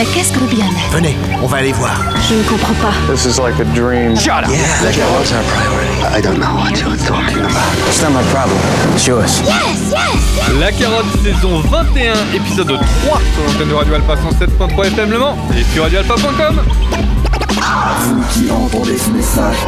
[0.00, 1.92] Mais qu'est-ce que le bien-être Venez, on va aller voir.
[2.26, 3.12] Je ne comprends pas.
[3.12, 4.16] This is like a dream.
[4.16, 4.48] Shut up.
[4.48, 6.16] Yeah, the dog's our priority?
[6.16, 7.76] I don't know what you're talking about.
[7.86, 8.56] It's not my problem.
[8.94, 9.42] It's yours.
[10.58, 15.36] La carotte saison 21, épisode 3 sur l'antenne de Radio Alpha 107.3 FM Le Mans
[15.54, 16.62] et sur radioalpha.com.
[18.00, 19.58] Vous qui entendez ce message,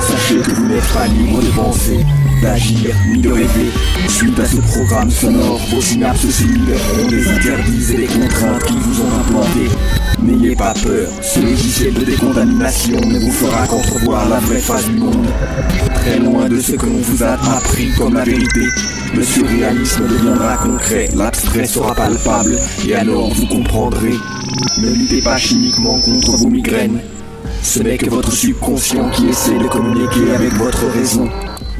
[0.00, 2.06] sachez que vous n'êtes pas libre de penser,
[2.42, 3.70] d'agir ni de rêver.
[4.08, 8.74] Suite à ce programme sonore, vos synapses se libéreront des interdits et des contraintes qui
[8.78, 9.70] vous ont implantés.
[10.20, 14.96] N'ayez pas peur, ce logiciel de décontamination ne vous fera qu'entrevoir la vraie face du
[14.96, 15.26] monde.
[15.94, 18.66] Très loin de ce que l'on vous a appris comme la vérité,
[19.14, 24.14] le surréalisme deviendra concret, l'abstrait sera palpable, et alors vous comprendrez.
[24.78, 27.00] Ne luttez pas chimiquement contre vos migraines.
[27.62, 31.28] Ce n'est que votre subconscient qui essaie de communiquer avec votre raison.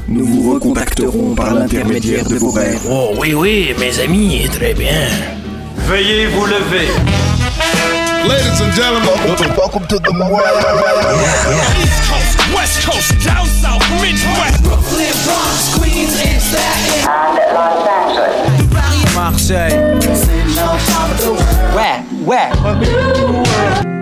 [0.07, 2.81] Nous vous recontacterons par l'intermédiaire de vos rêves.
[2.89, 5.07] Oh oui, oui, mes amis, très bien.
[5.87, 6.89] Veuillez vous lever.
[8.27, 9.09] Ladies and gentlemen,
[9.57, 10.09] welcome to the
[11.81, 14.63] East Coast, West Coast, down south, Midwest.
[14.63, 17.03] Brooklyn, Bronx, Queens, and Staten
[19.15, 19.77] Marseille.
[21.75, 23.92] Ouais, ouais.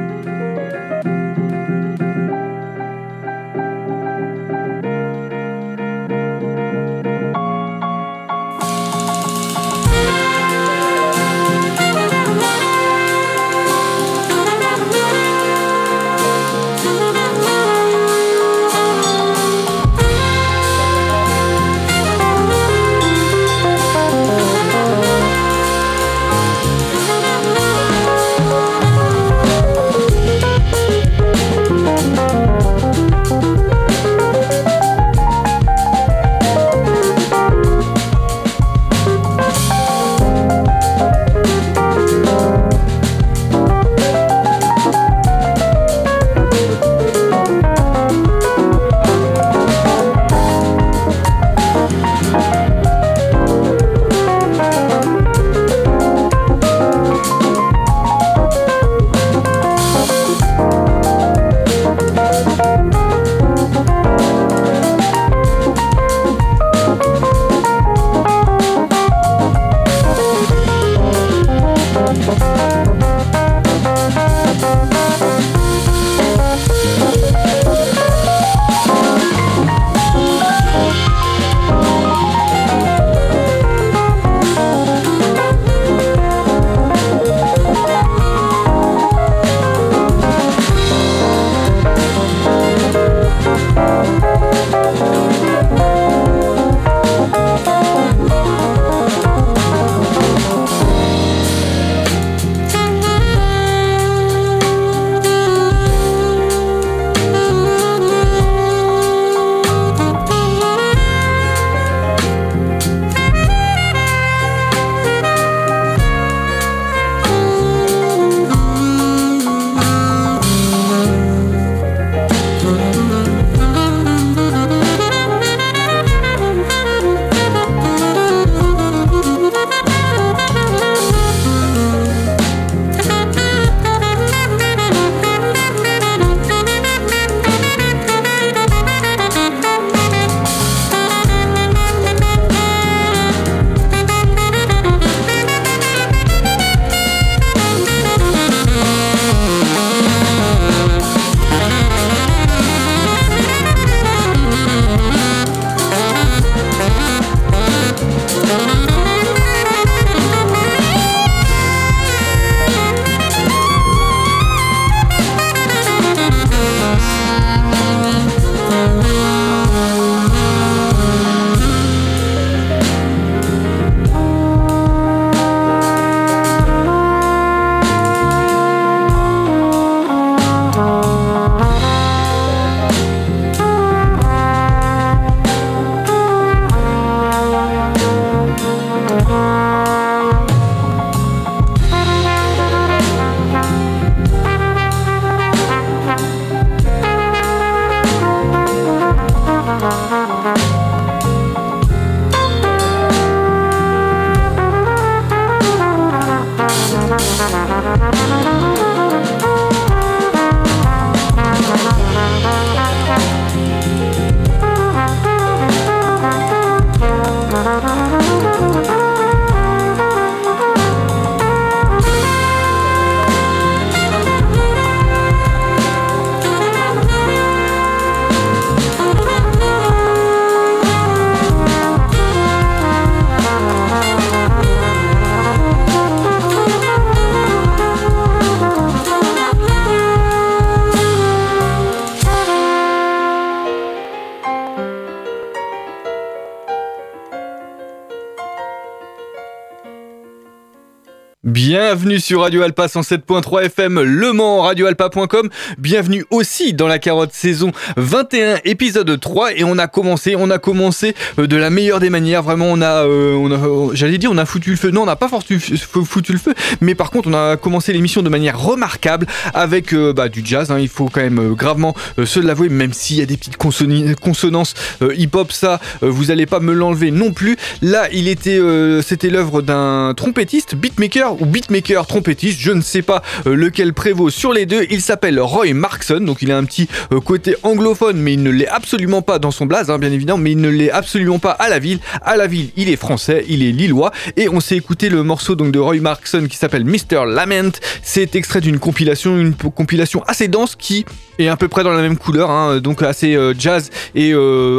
[251.92, 255.50] Bienvenue sur Radio Alpa 107.3 FM, Le Mans, radioalpa.com.
[255.78, 259.58] Bienvenue aussi dans la carotte saison 21, épisode 3.
[259.58, 262.44] Et on a commencé, on a commencé euh, de la meilleure des manières.
[262.44, 264.90] Vraiment, on a, euh, euh, j'allais dire, on a foutu le feu.
[264.90, 266.54] Non, on n'a pas foutu, foutu le feu.
[266.80, 270.72] Mais par contre, on a commencé l'émission de manière remarquable avec bah, du jazz.
[270.72, 270.80] Hein.
[270.80, 271.94] il faut quand même gravement
[272.24, 276.72] se l'avouer, même s'il y a des petites consonances hip-hop, ça, vous allez pas me
[276.72, 277.58] l'enlever non plus.
[277.82, 278.62] Là, il était,
[279.02, 284.30] c'était l'œuvre d'un trompettiste, beatmaker ou beatmaker trompettiste, je ne sais pas euh, lequel prévaut
[284.30, 284.86] sur les deux.
[284.90, 288.50] Il s'appelle Roy Markson, donc il a un petit euh, côté anglophone, mais il ne
[288.50, 291.52] l'est absolument pas dans son blaze, hein, bien évidemment, mais il ne l'est absolument pas
[291.52, 292.00] à la ville.
[292.22, 295.56] À la ville, il est français, il est lillois, et on s'est écouté le morceau
[295.56, 297.26] donc de Roy Markson qui s'appelle Mr.
[297.28, 297.72] Lament.
[298.04, 301.06] C'est extrait d'une compilation, une compilation assez dense qui
[301.40, 304.34] est à peu près dans la même couleur, hein, donc assez euh, jazz et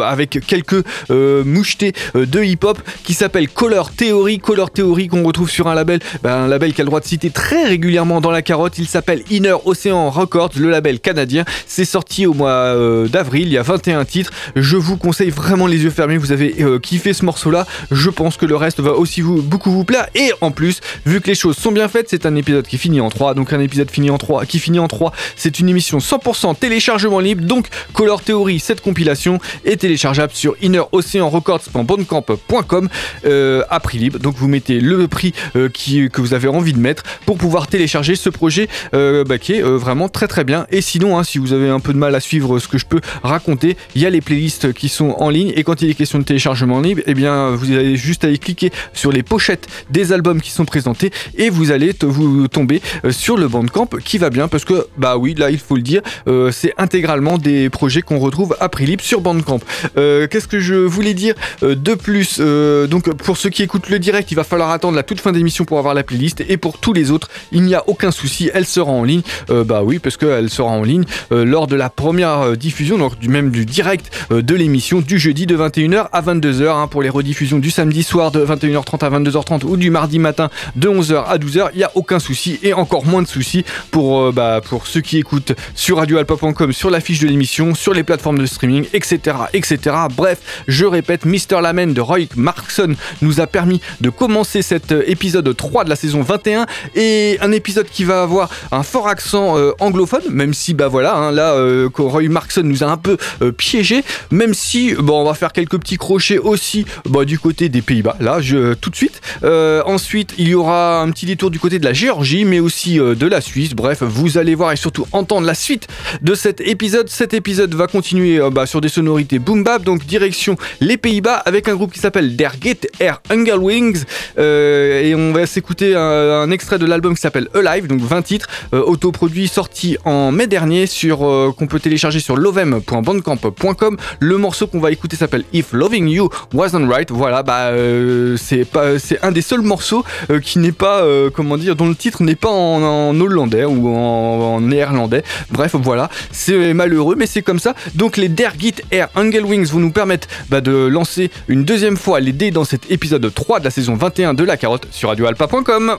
[0.04, 4.38] avec quelques mouchetés de hip-hop qui s'appelle Color Theory.
[4.38, 7.30] Color Theory qu'on retrouve sur un label ben, un label qui a le de citer
[7.30, 8.78] très régulièrement dans la carotte.
[8.78, 11.44] Il s'appelle Inner Ocean Records, le label canadien.
[11.66, 14.30] C'est sorti au mois euh, d'avril, il y a 21 titres.
[14.56, 16.16] Je vous conseille vraiment les yeux fermés.
[16.16, 17.66] Vous avez euh, kiffé ce morceau-là.
[17.90, 20.06] Je pense que le reste va aussi vous, beaucoup vous plaire.
[20.14, 23.00] Et en plus, vu que les choses sont bien faites, c'est un épisode qui finit
[23.00, 23.34] en 3.
[23.34, 27.20] Donc un épisode fini en 3, qui finit en 3, c'est une émission 100% téléchargement
[27.20, 27.44] libre.
[27.44, 32.88] Donc Color Theory, cette compilation est téléchargeable sur inneroceanrecords.bandcamp.com
[33.24, 34.18] euh, à prix libre.
[34.18, 35.32] Donc vous mettez le prix
[35.72, 36.78] qui, que vous avez envie de
[37.26, 40.66] pour pouvoir télécharger ce projet euh, bah, qui est euh, vraiment très très bien.
[40.70, 42.86] Et sinon, hein, si vous avez un peu de mal à suivre ce que je
[42.86, 45.94] peux raconter, il y a les playlists qui sont en ligne et quand il est
[45.94, 50.12] question de téléchargement libre, eh bien vous allez juste aller cliquer sur les pochettes des
[50.12, 54.30] albums qui sont présentés et vous allez vous tomber euh, sur le Bandcamp qui va
[54.30, 56.02] bien parce que bah oui là il faut le dire
[56.50, 59.60] c'est intégralement des projets qu'on retrouve à prix libre sur Bandcamp.
[59.94, 64.34] Qu'est-ce que je voulais dire de plus Donc pour ceux qui écoutent le direct, il
[64.34, 67.10] va falloir attendre la toute fin d'émission pour avoir la playlist et pour tous les
[67.10, 69.22] autres, il n'y a aucun souci, elle sera en ligne.
[69.50, 72.98] Euh, bah oui, parce qu'elle sera en ligne euh, lors de la première euh, diffusion,
[72.98, 77.02] donc du même du direct de l'émission du jeudi de 21h à 22h hein, pour
[77.02, 81.24] les rediffusions du samedi soir de 21h30 à 22h30 ou du mardi matin de 11h
[81.24, 81.70] à 12h.
[81.74, 85.18] Il n'y a aucun souci et encore moins de soucis pour, bah, pour ceux qui
[85.18, 89.36] écoutent sur radioalpa.com, sur la fiche de l'émission, sur les plateformes de streaming, etc.
[89.52, 89.96] etc.
[90.14, 90.38] Bref,
[90.68, 95.84] je répète, Mister Lamen de Roy Markson nous a permis de commencer cet épisode 3
[95.84, 96.61] de la saison 21
[96.94, 101.14] et un épisode qui va avoir un fort accent euh, anglophone, même si bah voilà,
[101.14, 105.24] hein, là euh, Roy Markson nous a un peu euh, piégé, même si bon on
[105.24, 108.38] va faire quelques petits crochets aussi bah, du côté des Pays-Bas, là
[108.80, 109.20] tout de suite.
[109.42, 113.26] ensuite il y aura un petit détour du côté de la Géorgie, mais aussi de
[113.26, 113.74] la Suisse.
[113.74, 115.86] Bref, vous allez voir et surtout entendre la suite
[116.22, 117.08] de cet épisode.
[117.08, 121.68] Cet épisode va continuer bah, sur des sonorités boom bap, donc direction les Pays-Bas avec
[121.68, 124.04] un groupe qui s'appelle Der Gate Air Wings
[124.38, 128.82] et on va s'écouter un, extrait de l'album qui s'appelle Alive, donc 20 titres, euh,
[128.82, 133.96] autoproduit sorti en mai dernier, sur euh, qu'on peut télécharger sur lovem.bandcamp.com.
[134.20, 137.10] Le morceau qu'on va écouter s'appelle If Loving You Wasn't Right.
[137.10, 138.66] Voilà, bah euh, c'est
[138.98, 140.04] c'est un des seuls morceaux
[140.42, 141.04] qui n'est pas,
[141.34, 145.22] comment dire, dont le titre n'est pas en, hollandais ou en, néerlandais.
[145.50, 147.74] Bref, voilà, c'est malheureux, mais c'est comme ça.
[147.94, 152.20] Donc les Der Git Air Wings vont nous permettre bah, de lancer une deuxième fois
[152.20, 155.98] les dés dans cet épisode 3 de la saison 21 de La Carotte sur radioalpa.com.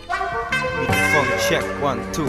[1.49, 2.25] check one two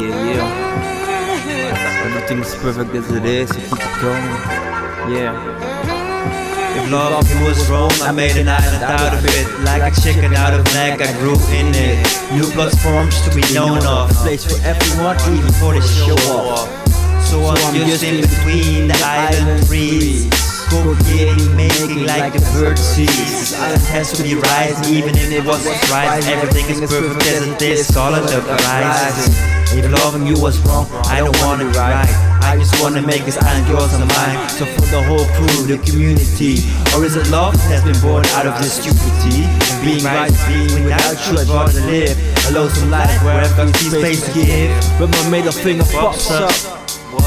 [0.00, 2.04] Yeah, yeah.
[2.06, 4.24] Everything's perfect as it is, so keep it going.
[5.14, 5.64] Yeah.
[6.76, 9.46] If love was wrong, I made an island out of it.
[9.64, 12.04] Like a chicken out of egg, I grew in it.
[12.32, 14.10] New platforms to be known of.
[14.10, 16.68] Place for everyone, even for the show off.
[17.22, 19.68] So I'm just in between the island
[20.68, 20.84] trees.
[20.98, 23.52] Cooking, making like the sees.
[23.52, 26.22] It has to be right, even if it wasn't right.
[26.26, 29.36] Everything is perfect as it is, all of the rises.
[29.72, 32.06] If loving you was wrong, I don't wanna be right.
[32.42, 34.48] I just wanna make this island yours and mine.
[34.50, 36.62] So for the whole crew, the community.
[36.94, 39.48] Or is it love that has been born out of this stupidity?
[39.82, 42.16] Being right, being without you, I'd rather live.
[42.46, 44.70] A lonesome life where I've got space to give.
[44.98, 46.93] But my middle finger fucks up.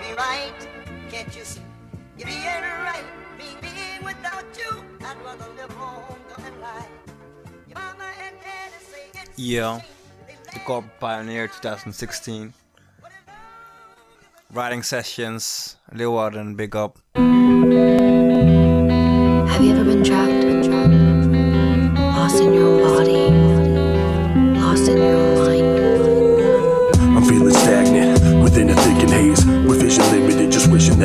[0.00, 0.68] Be right.
[1.10, 1.60] Can't you see?
[2.18, 2.28] Ain't
[2.84, 3.04] right.
[3.38, 5.70] Me being without you, I'd rather live
[6.60, 6.86] lie.
[7.68, 9.80] Your mama and daddy say it's yeah.
[10.52, 12.52] The Corporate Pioneer 2016.
[14.52, 16.98] Writing sessions, Lil Warden, big up.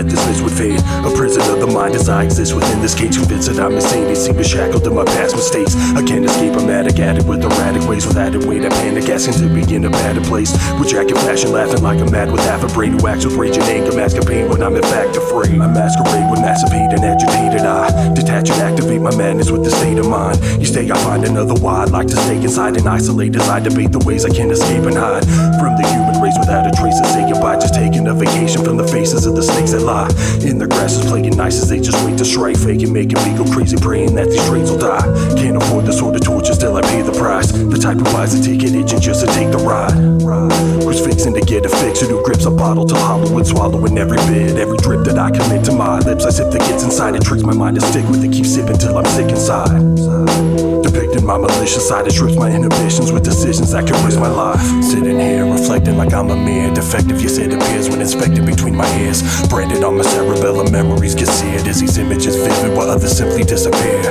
[0.03, 1.12] That this mist would fade.
[1.83, 3.17] Mind as I exist within this cage.
[3.17, 4.05] Convinced that I'm insane.
[4.07, 5.75] They seem shackled to my past mistakes.
[5.91, 8.07] I can't escape, I'm addict, addict with erratic ways.
[8.07, 10.53] With added weight, I panic, asking to be in a better place.
[10.79, 13.57] With jacket fashion, laughing like I'm mad with half a brain who acts with rage
[13.57, 13.91] and anger.
[13.91, 15.59] Mask of pain when I'm in fact afraid.
[15.59, 17.67] I masquerade with massive and agitated.
[17.67, 20.39] I detach and activate my madness with the state of mind.
[20.61, 23.59] Each day I find another why I'd like to stay inside and isolate as I
[23.59, 25.25] debate the ways I can escape and hide
[25.59, 27.59] from the human race without a trace of saying goodbye.
[27.59, 30.07] Just taking a vacation from the faces of the snakes that lie
[30.47, 33.43] in the grasses, playing nice as they just wait to strike, faking, making me go
[33.51, 35.01] crazy, praying that these trains will die.
[35.41, 37.51] Can't afford the sort of torture, still I pay the price.
[37.51, 39.97] The type who buys a ticket, itching just to take the ride.
[40.85, 44.17] Who's fixing to get a fixer who grips a bottle till hollow and swallowing every
[44.29, 46.25] bit, every drip that I commit to my lips.
[46.25, 48.77] I sip that gets inside, it tricks my mind to stick with it, keep sipping
[48.77, 49.73] till I'm sick inside.
[50.83, 54.61] Depicting my malicious side, it strips my inhibitions with decisions that could risk my life.
[54.83, 58.87] Sitting here, reflecting like I'm a mere defective, yes, it appears when inspected between my
[59.01, 59.23] ears.
[59.47, 64.01] Branded on my cerebellum, memories get seared as these images vivid while others simply disappear.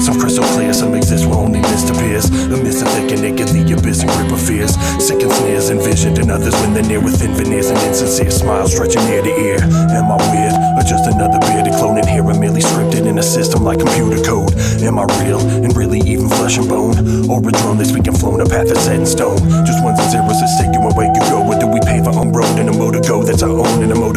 [0.00, 2.26] Some crystal clear, some exist where only mist appears.
[2.28, 4.74] A mist and thick and naked, the abyss and grip of fears.
[4.98, 9.02] Sick and sneers envisioned in others when they're near within veneers and insincere smiles stretching
[9.12, 9.60] ear to ear.
[9.94, 12.24] Am I weird or just another bearded clone in here?
[12.26, 14.50] I'm merely scripted in a system like computer code.
[14.82, 16.96] Am I real and really even flesh and bone?
[17.30, 19.38] Or a drone that's speaking flown a path that's set in stone?
[19.68, 21.44] Just ones and zeros that stick you and where you go.
[21.46, 23.82] Or do we pave our own road in a motor go that's our own?
[23.84, 24.09] In a motor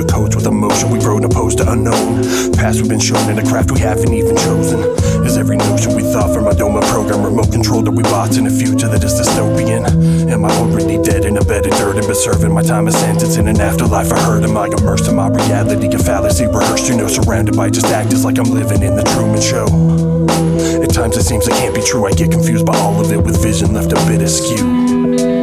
[0.73, 2.23] emotion we rode opposed to unknown.
[2.53, 4.79] Past we've been shown in a craft we haven't even chosen.
[5.25, 8.47] Is every notion we thought from a doma program remote control that we bought in
[8.47, 9.85] a future that is dystopian?
[10.31, 12.97] Am I already dead in a bed of dirt and been serving my time as
[12.97, 14.11] sentence in an afterlife?
[14.11, 15.93] I heard am I immersed in my reality?
[15.93, 19.41] A fallacy rehearsed, you know, surrounded by just actors like I'm living in the Truman
[19.41, 19.67] Show.
[20.81, 22.05] At times it seems it can't be true.
[22.05, 25.42] I get confused by all of it with vision left a bit askew.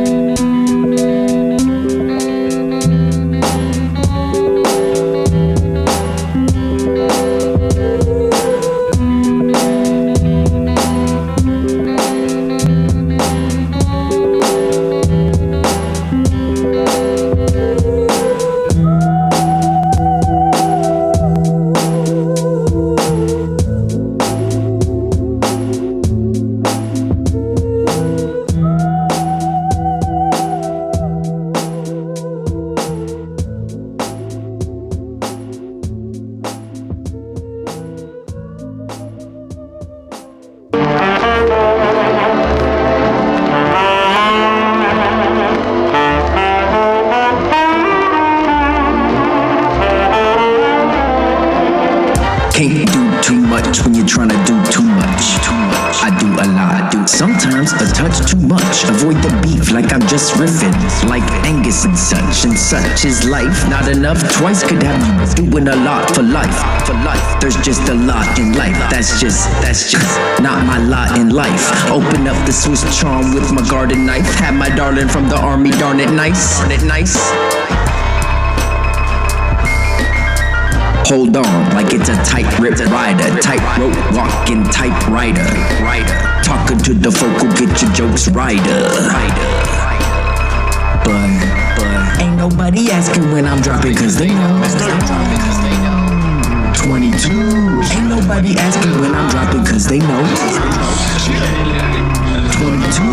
[69.01, 70.05] That's just that's just
[70.43, 71.73] not my lot in life.
[71.89, 74.29] Open up the Swiss charm with my garden knife.
[74.35, 75.71] Have my darling from the army.
[75.71, 76.59] Darn it nice.
[76.59, 77.17] Darn it nice.
[81.09, 85.49] Hold on, like it's a tight rip rider, tight rope walking typewriter.
[85.81, 88.29] Rider, talking to the folk who get your jokes.
[88.29, 88.85] Rider.
[91.09, 91.41] But,
[91.81, 95.60] but ain't nobody asking when I'm dropping, cause they know.
[96.85, 97.29] 22.
[97.93, 100.25] Ain't nobody asking when I'm dropping, cause they know.
[102.57, 103.05] 22.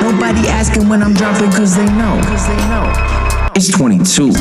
[0.00, 2.20] Nobody asking when I'm dropping, cause they know.
[3.54, 4.32] It's 22.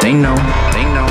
[0.00, 0.36] They know.
[0.72, 1.08] They know.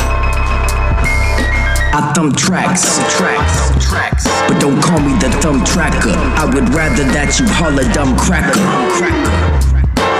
[1.93, 4.23] I thumb tracks, tracks, tracks.
[4.47, 6.15] But don't call me the thumb tracker.
[6.39, 9.50] I would rather that you holler dumb cracker.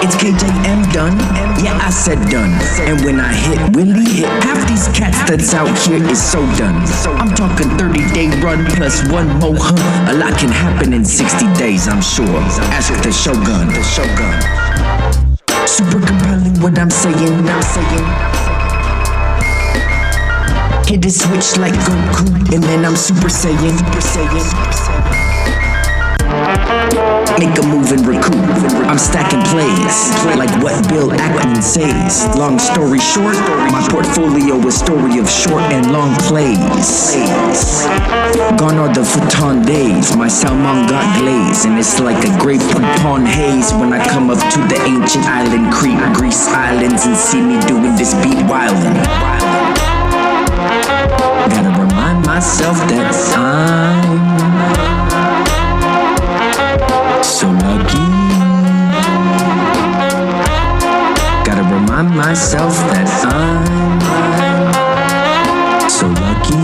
[0.04, 1.14] It's KJM done.
[1.62, 2.50] Yeah, I said done.
[2.90, 6.82] And when I hit Willie, hit half these cats that's out here is so done.
[7.22, 10.12] I'm talking 30 day run plus one more huh?
[10.12, 12.26] A lot can happen in 60 days, I'm sure.
[12.74, 13.68] Ask the Shogun.
[13.70, 14.38] The Shogun.
[15.68, 17.48] Super compelling what I'm saying.
[17.48, 18.08] I'm saying.
[20.90, 23.78] Hit a switch like Goku, and then I'm Super Saiyan.
[23.78, 25.31] Super Saiyan.
[27.40, 28.36] Make a move and recoup.
[28.92, 32.28] I'm stacking plays, like what Bill Ackman says.
[32.36, 33.36] Long story short,
[33.72, 37.16] my portfolio is story of short and long plays.
[38.60, 43.26] Gone are the futon days, my salmon got glaze, and it's like a grape upon
[43.26, 47.60] haze when I come up to the ancient island, Crete, Greece islands, and see me
[47.66, 49.02] doing this beat wildin'.
[51.50, 55.01] Gotta remind myself that I'm
[62.02, 63.62] remind myself that I'm
[65.90, 66.56] so lucky.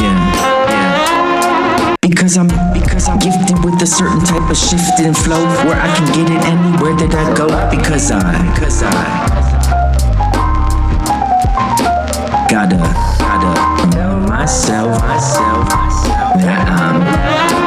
[0.00, 0.16] Yeah,
[0.70, 1.96] yeah.
[2.00, 5.94] Because I'm because I'm gifted with a certain type of shift and flow where I
[5.94, 7.48] can get it anywhere that I go.
[7.70, 8.20] Because I
[8.54, 8.92] because I
[12.48, 12.76] gotta
[13.18, 15.68] gotta tell myself myself
[16.40, 17.63] that I'm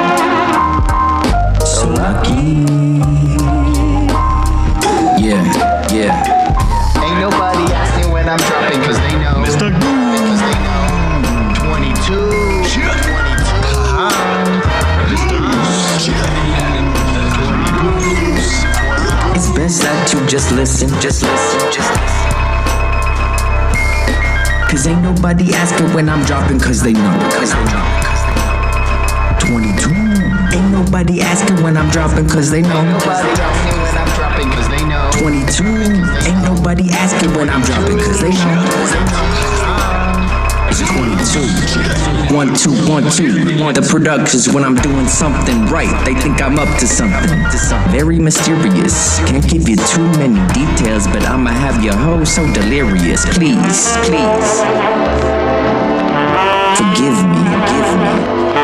[20.27, 22.31] just listen, just listen, just listen.
[24.69, 27.29] Cause ain't nobody asking when I'm dropping cause they know.
[27.31, 27.87] Cause they know.
[29.39, 29.89] 22.
[30.53, 32.83] Ain't nobody asking when I'm dropping cause they know.
[32.83, 35.11] Nobody asking when I'm dropping cause they know.
[35.13, 35.63] 22.
[36.27, 39.36] Ain't nobody asking when I'm dropping cause they know.
[40.69, 42.35] It's 22.
[42.35, 43.31] One, two, one, two.
[43.73, 45.91] The productions when I'm doing something right.
[46.05, 47.39] They think I'm up to something.
[47.91, 49.19] Very mysterious.
[49.19, 53.25] Can't give you too many details, but I'ma have your hoe so delirious.
[53.37, 54.49] Please, please.
[56.77, 58.56] Forgive me, forgive me.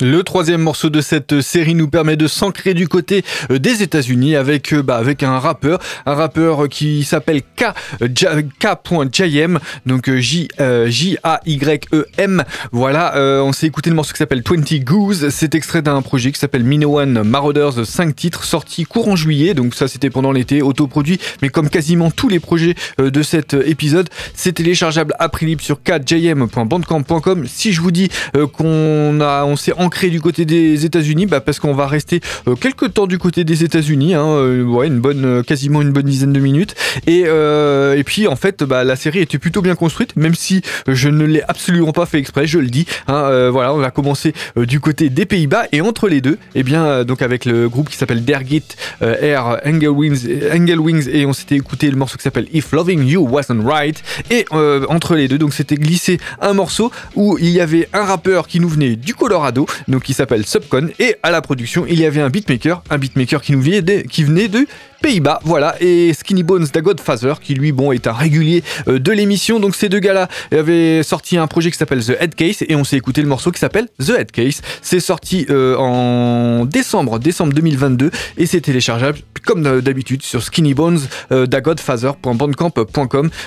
[0.00, 4.36] Le troisième morceau de cette série nous permet de s'ancrer du côté euh, des États-Unis
[4.36, 7.66] avec, euh, bah, avec un rappeur, un rappeur qui s'appelle K,
[8.14, 8.26] J-
[8.58, 10.20] K.J.M, donc euh,
[10.60, 12.44] euh, J-A-Y-E-M.
[12.72, 15.28] Voilà, euh, on s'est écouté le morceau qui s'appelle 20 Goose.
[15.28, 19.54] C'est extrait d'un projet qui s'appelle Minoan Marauders, 5 titres sortis courant juillet.
[19.54, 21.20] Donc ça, c'était pendant l'été, autoproduit.
[21.42, 25.62] Mais comme quasiment tous les projets euh, de cet épisode, c'est téléchargeable à prix libre
[25.62, 27.46] sur kjm.bandcamp.com.
[27.46, 31.58] Si je vous dis euh, qu'on on s'est ancré du côté des États-Unis, bah parce
[31.58, 35.42] qu'on va rester euh, quelques temps du côté des États-Unis, hein, euh, une bonne, euh,
[35.42, 36.74] quasiment une bonne dizaine de minutes.
[37.06, 41.08] Et, et puis en fait, bah, la série était plutôt bien construite, même si je
[41.08, 42.86] ne l'ai absolument pas fait exprès, je le dis.
[43.08, 47.04] hein, voilà, on va commencer du côté des Pays-Bas et entre les deux, et bien
[47.04, 48.62] donc avec le groupe qui s'appelle Dergit
[49.00, 53.62] Air Engelwings, Engelwings et on s'était écouté le morceau qui s'appelle If Loving You Wasn't
[53.64, 54.02] Right.
[54.30, 54.44] Et
[54.88, 58.60] entre les deux, donc c'était glissé un morceau où il y avait un rappeur qui
[58.60, 62.20] nous venait du Colorado, donc qui s'appelle Subcon, et à la production il y avait
[62.20, 63.62] un beatmaker, un beatmaker qui nous
[64.08, 64.66] qui venait de
[65.02, 69.10] Pays-Bas, voilà, et Skinny Bones da Godfather, qui lui, bon, est un régulier euh, de
[69.10, 69.58] l'émission.
[69.58, 72.96] Donc ces deux gars-là avaient sorti un projet qui s'appelle The Headcase, et on s'est
[72.96, 74.62] écouté le morceau qui s'appelle The Headcase.
[74.80, 80.72] C'est sorti euh, en décembre, décembre 2022, et c'est téléchargeable comme euh, d'habitude sur Skinny
[80.72, 81.00] Bones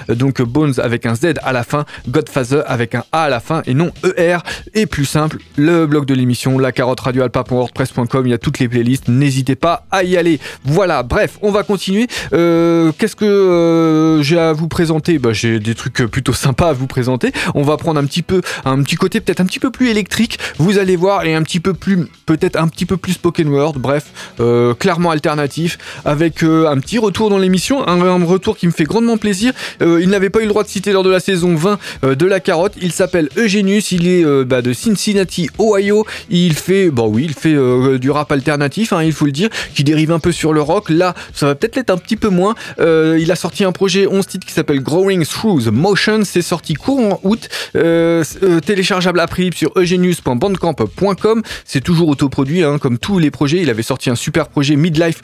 [0.09, 3.61] Donc Bones avec un Z à la fin, Godfather avec un A à la fin,
[3.65, 4.39] et non ER.
[4.73, 8.67] Et plus simple, le blog de l'émission, la carotte radioalpa.wordpress.com, il y a toutes les
[8.67, 10.39] playlists, n'hésitez pas à y aller.
[10.65, 12.08] Voilà, bref, on va continuer.
[12.34, 15.19] Euh, Qu'est-ce que euh, j'ai à vous présenter?
[15.19, 17.31] Bah, J'ai des trucs plutôt sympas à vous présenter.
[17.53, 20.39] On va prendre un petit peu, un petit côté peut-être un petit peu plus électrique,
[20.58, 23.73] vous allez voir, et un petit peu plus, peut-être un petit peu plus spoken word,
[23.73, 24.05] bref,
[24.39, 28.86] euh, clairement alternatif, avec euh, un petit retour dans l'émission, un, retour qui me fait
[28.86, 29.53] grandement plaisir.
[29.81, 32.15] Euh, il n'avait pas eu le droit de citer lors de la saison 20 euh,
[32.15, 32.73] de la carotte.
[32.81, 36.05] Il s'appelle Eugenius, il est euh, bah, de Cincinnati, Ohio.
[36.29, 39.49] Il fait, bon oui, il fait euh, du rap alternatif, hein, il faut le dire,
[39.73, 40.89] qui dérive un peu sur le rock.
[40.89, 42.55] Là, ça va peut-être l'être un petit peu moins.
[42.79, 46.21] Euh, il a sorti un projet 11 titres qui s'appelle Growing Through the Motion.
[46.23, 51.41] C'est sorti courant août, euh, euh, téléchargeable à prix sur eugenius.bandcamp.com.
[51.65, 53.61] C'est toujours autoproduit, hein, comme tous les projets.
[53.61, 55.21] Il avait sorti un super projet Midlife,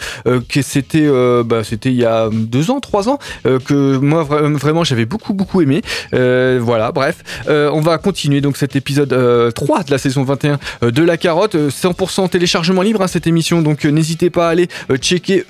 [0.50, 1.08] que c'était,
[1.43, 5.34] bah, c'était il y a deux ans, trois ans, que moi vra- vraiment j'avais beaucoup
[5.34, 5.82] beaucoup aimé.
[6.12, 10.91] Voilà, bref, on va continuer donc cet épisode euh, 3 de la saison 21 euh,
[10.91, 14.67] de la carotte, Euh, 100% téléchargement libre hein, cette émission, donc n'hésitez pas à aller
[14.97, 15.43] checker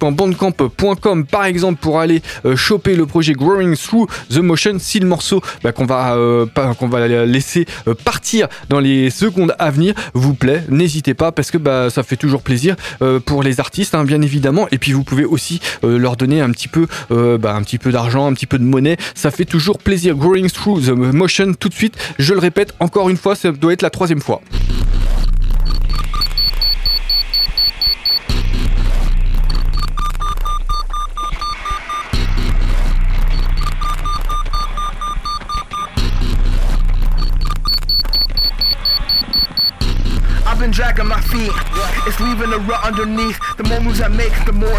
[0.00, 5.06] www.bandcamp.com par exemple pour aller euh, choper le projet Growing Through the Motion si le
[5.06, 6.46] morceau bah, qu'on va, euh,
[6.78, 11.50] qu'on va laisser euh, partir dans les secondes à venir vous plaît, n'hésitez pas parce
[11.50, 12.76] que bah, ça fait toujours plaisir
[13.24, 17.62] pour les artistes hein, bien évidemment et puis vous pouvez aussi leur donner bah, un
[17.62, 20.14] petit peu d'argent, un petit peu de monnaie, ça fait toujours plaisir.
[20.14, 23.72] Growing Through the Motion tout de suite, je le répète encore une fois, ça doit
[23.72, 24.40] être la troisième fois.
[40.68, 41.50] I've dragging my feet.
[42.06, 43.38] It's leaving a rut underneath.
[43.56, 44.78] The more moves I make, the more.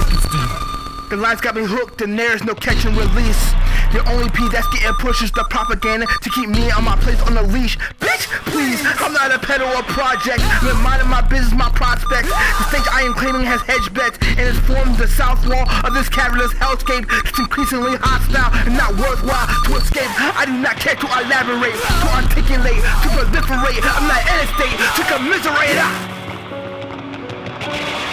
[1.10, 3.54] The lines got me hooked, and there's no catch and release.
[3.91, 7.19] The only P that's getting pushed is the propaganda to keep me on my place
[7.25, 7.78] on the leash.
[7.97, 10.45] Bitch, please, I'm not a pedo or project.
[10.62, 12.30] I'm minding my business, my prospects.
[12.30, 15.93] The stage I am claiming has hedge bets, and it's formed the south wall of
[15.97, 17.10] this cavernous hellscape.
[17.25, 20.12] It's increasingly hostile and not worthwhile to escape.
[20.38, 23.82] I do not care to elaborate, to articulate, to proliferate.
[23.89, 25.82] I'm not in a state to commiserate.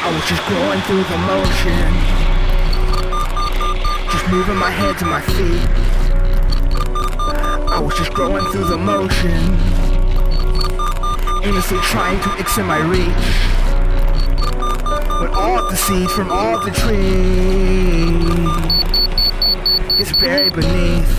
[0.00, 2.35] I was just going through the motion.
[4.16, 5.68] Just moving my head to my feet.
[7.70, 9.58] I was just growing through the motion.
[11.44, 13.26] Aimlessly trying to extend my reach.
[15.20, 16.96] When all the seeds from all the trees
[19.98, 21.12] gets buried beneath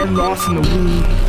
[0.00, 1.23] and lost in the weeds.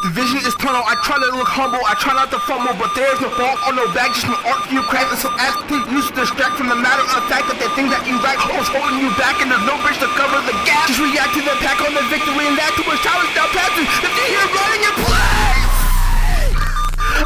[0.00, 2.88] The vision is tunnel, I try to look humble, I try not to fumble, but
[2.96, 5.12] there's no fault or no bag, just an art for you craft.
[5.12, 7.92] And so as things used to distract from the matter of fact that the thing
[7.92, 10.88] that you like holds holding you back and there's no bridge to cover the gap.
[10.88, 13.84] Just react to the pack on the victory and that much time is now passing.
[13.84, 15.76] If you're here running in place,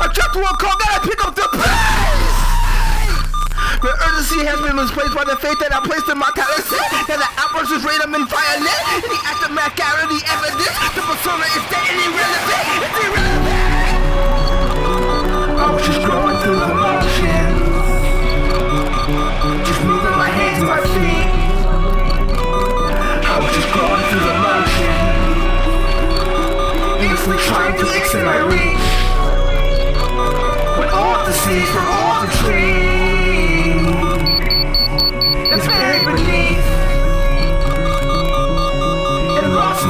[0.03, 2.24] I dropped to call, gotta pick up the pace.
[3.85, 6.49] The urgency has been misplaced by the faith that I placed in my set.
[7.05, 8.65] That the outburst is random and violent.
[8.65, 10.73] The aftermath, carry the evidence.
[10.97, 12.65] The persona is dead and irrelevant.
[12.81, 13.85] It's irrelevant.
[15.61, 17.61] I was just going through the motions.
[19.69, 21.29] Just moving my hands and my feet.
[22.41, 25.45] I was just going through the motions.
[27.05, 28.89] Aimlessly trying to extend my reach.
[30.81, 32.84] When all the seeds from all the trees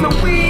[0.05, 0.43] and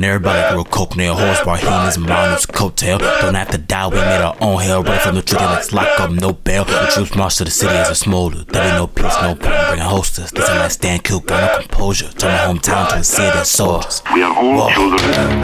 [0.00, 2.98] The world's in an everybody grew coke nail horse bar hyenas and mountains coattail.
[3.20, 4.82] Don't have to die, we made our own hell.
[4.82, 6.32] Running from the truth, let's lock up no
[6.64, 6.84] bail.
[6.84, 8.44] The troops march to the city as a smolder.
[8.44, 10.30] There ain't no peace, no point in bringing hostess.
[10.30, 12.10] This ain't like stand kill, got no composure.
[12.12, 14.02] Turn my hometown to a city that soldiers.
[14.14, 15.40] We are all children.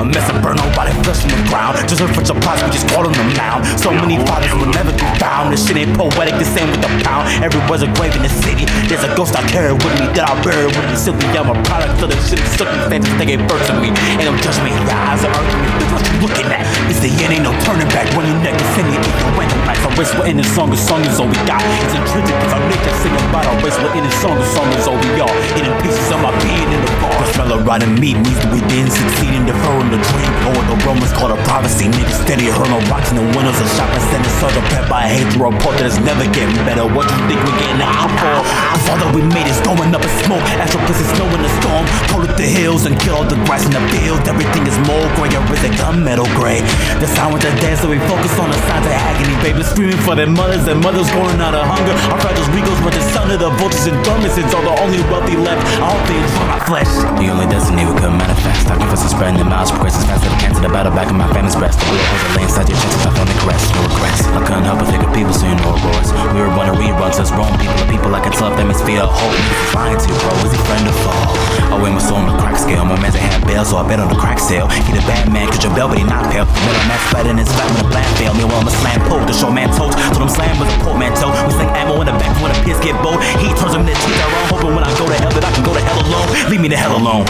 [0.00, 1.76] A mess of burn, nobody flesh on the ground.
[1.88, 3.62] Just look for supplies, we just call on them now.
[3.76, 5.52] So many fathers will never be found.
[5.52, 7.28] This shit ain't poetic, the same with the pound.
[7.42, 8.68] Every word's a grave in the city.
[8.88, 10.96] There's a ghost I carry with me that I bury with me.
[10.96, 13.88] Simply, I'm a product of the shit circumstances that gave birth to me.
[14.18, 15.72] Ain't no judgment, your eyes are arguing.
[15.80, 16.64] Look what you looking at.
[16.92, 18.08] It's the end, ain't no turning back.
[18.12, 19.12] When your neck is in it, you
[19.96, 21.64] race, we're in the song, a song is all we got.
[21.84, 24.68] It's intrinsic, cause our nature sing about our race, we're in the song, a song
[24.76, 25.34] is all we are.
[25.56, 27.16] Hidden pieces of my being in the bar.
[27.16, 30.32] The fella riding me means that we didn't succeed in deferring the dream.
[30.46, 31.88] Or what the Romans call a prophecy.
[31.88, 34.36] Niggas steady hurling rocks in the windows of shopping centers.
[34.36, 36.84] Serve pet by hate to report that it's never getting better.
[36.84, 38.36] What you think we're getting out for?
[38.76, 40.44] The fall that we made is going up in smoke.
[40.60, 41.84] Astral is snow in the storm.
[42.12, 44.28] Cold up the hills and kill all the grass in the fields.
[44.28, 46.60] Everything is more gray, is it gunmetal gray?
[47.00, 49.34] The silence of dead, so we focus on the signs of agony.
[49.42, 51.94] Babies screaming for their mothers, and mothers going out of hunger.
[52.10, 55.36] Our fragile regals were the son of the vultures and dormances are the only wealthy
[55.36, 55.62] left.
[55.78, 56.90] I hope they enjoy my flesh.
[57.22, 58.66] The only destiny we could manifest.
[58.66, 60.62] Talking for some spreading the miles, progresses faster than cancer.
[60.62, 61.78] The battle back in my family's breast.
[61.78, 63.06] The bullet holes that lay inside your chest.
[63.06, 63.64] I found the crest.
[63.74, 64.20] no regrets.
[64.26, 66.08] I couldn't help but think of people seeing no roars.
[66.34, 69.06] We were born to reruns, us wrong people, the people like a tough hemisphere.
[69.06, 70.32] Hope niggas is lying to, bro.
[70.42, 71.14] Is he friend or foe?
[71.70, 72.82] Oh, I weigh my soul on the crack scale.
[72.82, 74.66] My man's a hand bail, so I bet on the crack sale.
[74.66, 76.46] He the bad man, cause your bell, but he not pale.
[76.66, 78.34] Middle man fighting his back when the plan fail.
[78.34, 79.92] Me while I'm a slam pole, the show man told.
[80.16, 81.30] So them slam with a portmanteau.
[81.44, 83.20] We sling ammo in the back when the piss get bold.
[83.38, 85.62] He turns them into teeth around, hoping when I go to hell that I can
[85.62, 86.28] go to hell alone.
[86.50, 87.28] Leave me the hell alone.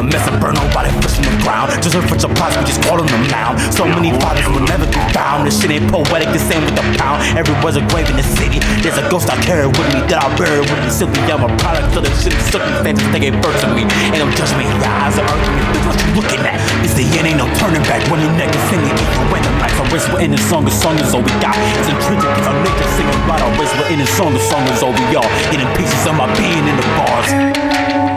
[0.00, 1.68] A mess of burn nobody pushing the ground.
[1.84, 3.60] Just bunch of plots, we just calling them down.
[3.70, 5.46] So many fathers will never be found.
[5.46, 7.20] This shit ain't poetic, the same with the pound.
[7.36, 8.64] Everywhere's a grave in the city.
[8.80, 10.88] There's a ghost I carry with me that I bury with me.
[10.88, 13.84] Simply, I'm a product of the shit circumstances they gave birth to me.
[14.08, 15.60] Ain't no judgment, your eyes are me.
[15.74, 16.56] Bitch, what you looking at?
[16.80, 18.00] It's the end, ain't no turning back.
[18.08, 20.70] When your neck is singing, you when the are race, we're in the song, a
[20.70, 21.56] song is all we got.
[21.78, 24.82] It's intrinsic, our nature singing about our race, we're in the song, a song is
[24.82, 25.28] all we are.
[25.50, 28.09] Hidden pieces of my being in the bars.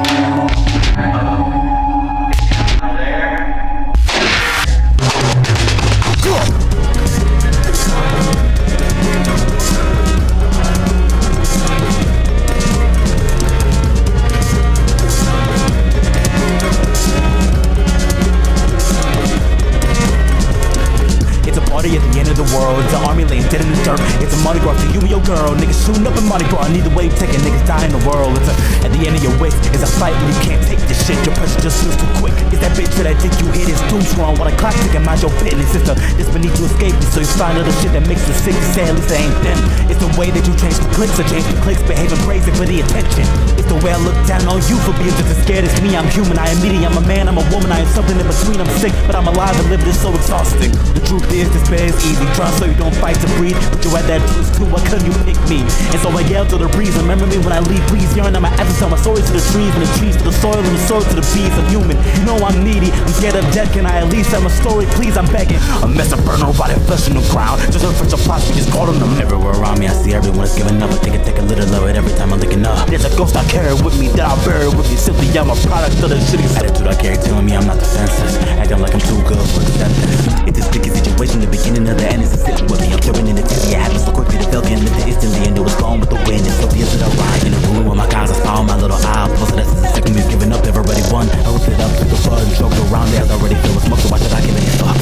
[37.37, 38.53] Find other shit that makes you sick.
[38.53, 39.59] You say at ain't them.
[39.89, 41.81] It's the way that you change the clicks or change the clicks.
[41.83, 43.25] Behaving crazy for the attention.
[43.57, 45.97] It's the way I look down on you for being just as scared as me.
[45.97, 46.37] I'm human.
[46.37, 46.81] I am meaty.
[46.85, 47.27] I'm a man.
[47.27, 47.73] I'm a woman.
[47.73, 48.61] I am something in between.
[48.61, 50.71] I'm sick, but I'm alive and living is so exhausting.
[50.93, 52.25] The truth is, despair is easy.
[52.37, 54.67] Try so you don't fight to breathe, but you had that truth too.
[54.69, 55.65] Why couldn't you pick me?
[55.93, 56.93] And so I yell to the breeze.
[56.99, 58.09] Remember me when I leave, please.
[58.13, 60.59] Yearn my essence, tell my stories to the trees, and the trees to the soil,
[60.59, 61.53] and the soil to the bees.
[61.57, 61.97] I'm human.
[62.19, 62.93] You know I'm needy.
[62.93, 63.73] I'm scared of death.
[63.73, 64.85] Can I at least tell my story?
[64.93, 65.57] Please, I'm begging.
[65.81, 67.61] A mess of burn nobody flesh the ground.
[67.71, 69.87] Just a bunch of plots, we just calling them everywhere around me.
[69.87, 70.91] I see everyone is giving up.
[70.91, 72.87] I think I take a little of it every time I'm looking up.
[72.87, 74.97] There's a ghost I carry with me that I bury with me.
[74.97, 78.37] Simply, I'm a product of the shitty attitude I carry, telling me I'm not defenseless.
[78.59, 80.27] Acting like I'm too good for acceptance.
[80.47, 82.93] It's a sticky situation, the beginning of the end is a sitting with me.
[82.93, 83.75] I'm turning in the tizzy.
[83.75, 86.19] I happen so quickly to can live it instantly, and it was gone with the
[86.27, 86.45] wind.
[86.45, 88.31] And so the that I ride in the room with my guys.
[88.31, 89.29] I saw my little eye.
[89.37, 90.65] Plus, that's the second we've given up.
[90.65, 91.29] Everybody won.
[91.29, 93.21] I ripped it up, took the blood, and choked around it.
[93.23, 94.97] I already feel the smoke, so why should I give it a fuck?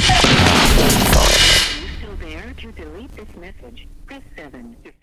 [0.00, 0.12] す
[1.14, 1.20] ご
[1.66, 1.69] い。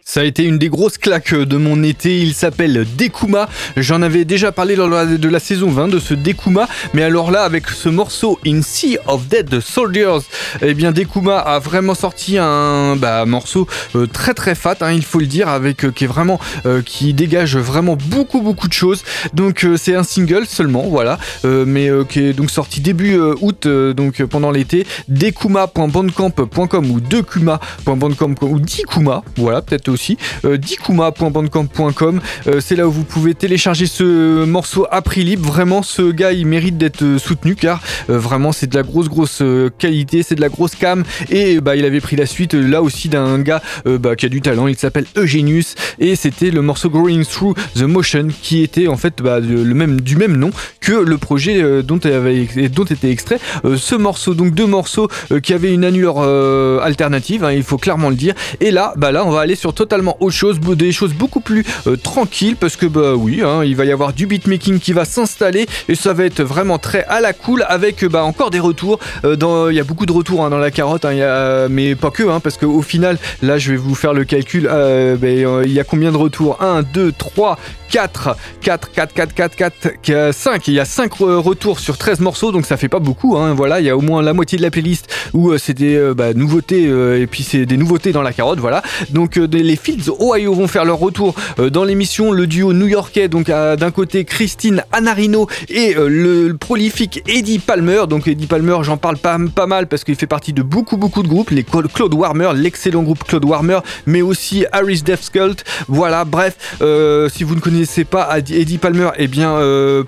[0.10, 2.22] Ça a été une des grosses claques de mon été.
[2.22, 3.50] Il s'appelle Dekuma.
[3.76, 6.70] J'en avais déjà parlé lors de la saison 20 de ce Dekuma.
[6.93, 10.20] Mais alors là, avec ce morceau In Sea of Dead Soldiers,
[10.62, 13.67] eh bien Dekuma a vraiment sorti un bah, morceau
[13.98, 16.82] euh, très très fat, hein, il faut le dire, avec euh, qui est vraiment euh,
[16.82, 19.04] qui dégage vraiment beaucoup beaucoup de choses.
[19.34, 24.52] Donc c'est un single seulement, voilà, mais qui est donc sorti début août, donc pendant
[24.52, 24.88] l'été.
[25.10, 30.16] Dekuma.bandcamp.com ou Dekuma.bandcamp ou Dikuma, voilà peut-être aussi.
[30.46, 35.50] Euh, Dikuma.bandcamp.com, euh, c'est là où vous pouvez télécharger ce morceau à prix libre.
[35.50, 39.42] Vraiment, ce gars il mérite d'être euh, soutenu car vraiment c'est de la grosse grosse
[39.80, 43.10] qualité, c'est de la grosse cam et bah il avait pris la suite là aussi
[43.10, 44.68] d'un gars bah, qui a du talent.
[44.68, 49.22] Il s'appelle Eugenius et c'était le morceau Growing Through the Motion qui était en fait
[49.22, 53.96] bah, le même du même nom que le projet dont, avait, dont était extrait ce
[53.96, 54.34] morceau.
[54.36, 55.08] Donc deux morceaux
[55.42, 58.36] qui avaient une allure alternative, hein, il faut clairement le dire.
[58.60, 61.63] Et là, bah là, on va aller sur totalement autre chose, des choses beaucoup plus
[61.88, 65.06] euh, tranquilles parce que bah oui, hein, il va y avoir du beatmaking qui va
[65.06, 68.60] s'installer et ça va être vraiment très à la cool avec euh, bah, encore des
[68.60, 69.00] retours.
[69.23, 69.38] Euh,
[69.69, 72.58] Il y a beaucoup de retours hein, dans la carotte, hein, mais pas que, parce
[72.58, 74.67] qu'au final, là, je vais vous faire le calcul.
[74.69, 76.62] euh, il y a combien de retours?
[76.62, 77.58] 1, 2, 3,
[77.89, 79.56] 4, 4, 4, 4, 4,
[80.02, 80.67] 4, 5.
[80.67, 83.38] Il y a 5 retours sur 13 morceaux, donc ça fait pas beaucoup.
[83.56, 86.34] Voilà, il y a au moins la moitié de la playlist où c'est des bah,
[86.34, 88.60] nouveautés et puis c'est des nouveautés dans la carotte.
[88.60, 88.82] Voilà.
[89.12, 92.32] Donc les Fields Ohio vont faire leur retour euh, dans l'émission.
[92.32, 98.04] Le duo new-yorkais, donc d'un côté Christine Anarino et euh, le, prolifique Eddie Palmer.
[98.10, 101.28] Donc Eddie Palmer, j'en parle pas, mal parce qu'il fait partie de beaucoup beaucoup de
[101.28, 101.52] groupes.
[101.52, 105.63] Les Cla- Claude Warmer, l'excellent groupe Claude Warmer, mais aussi Harris Death Cult.
[105.88, 109.58] Voilà, bref, euh, si vous ne connaissez pas Eddie Palmer, eh bien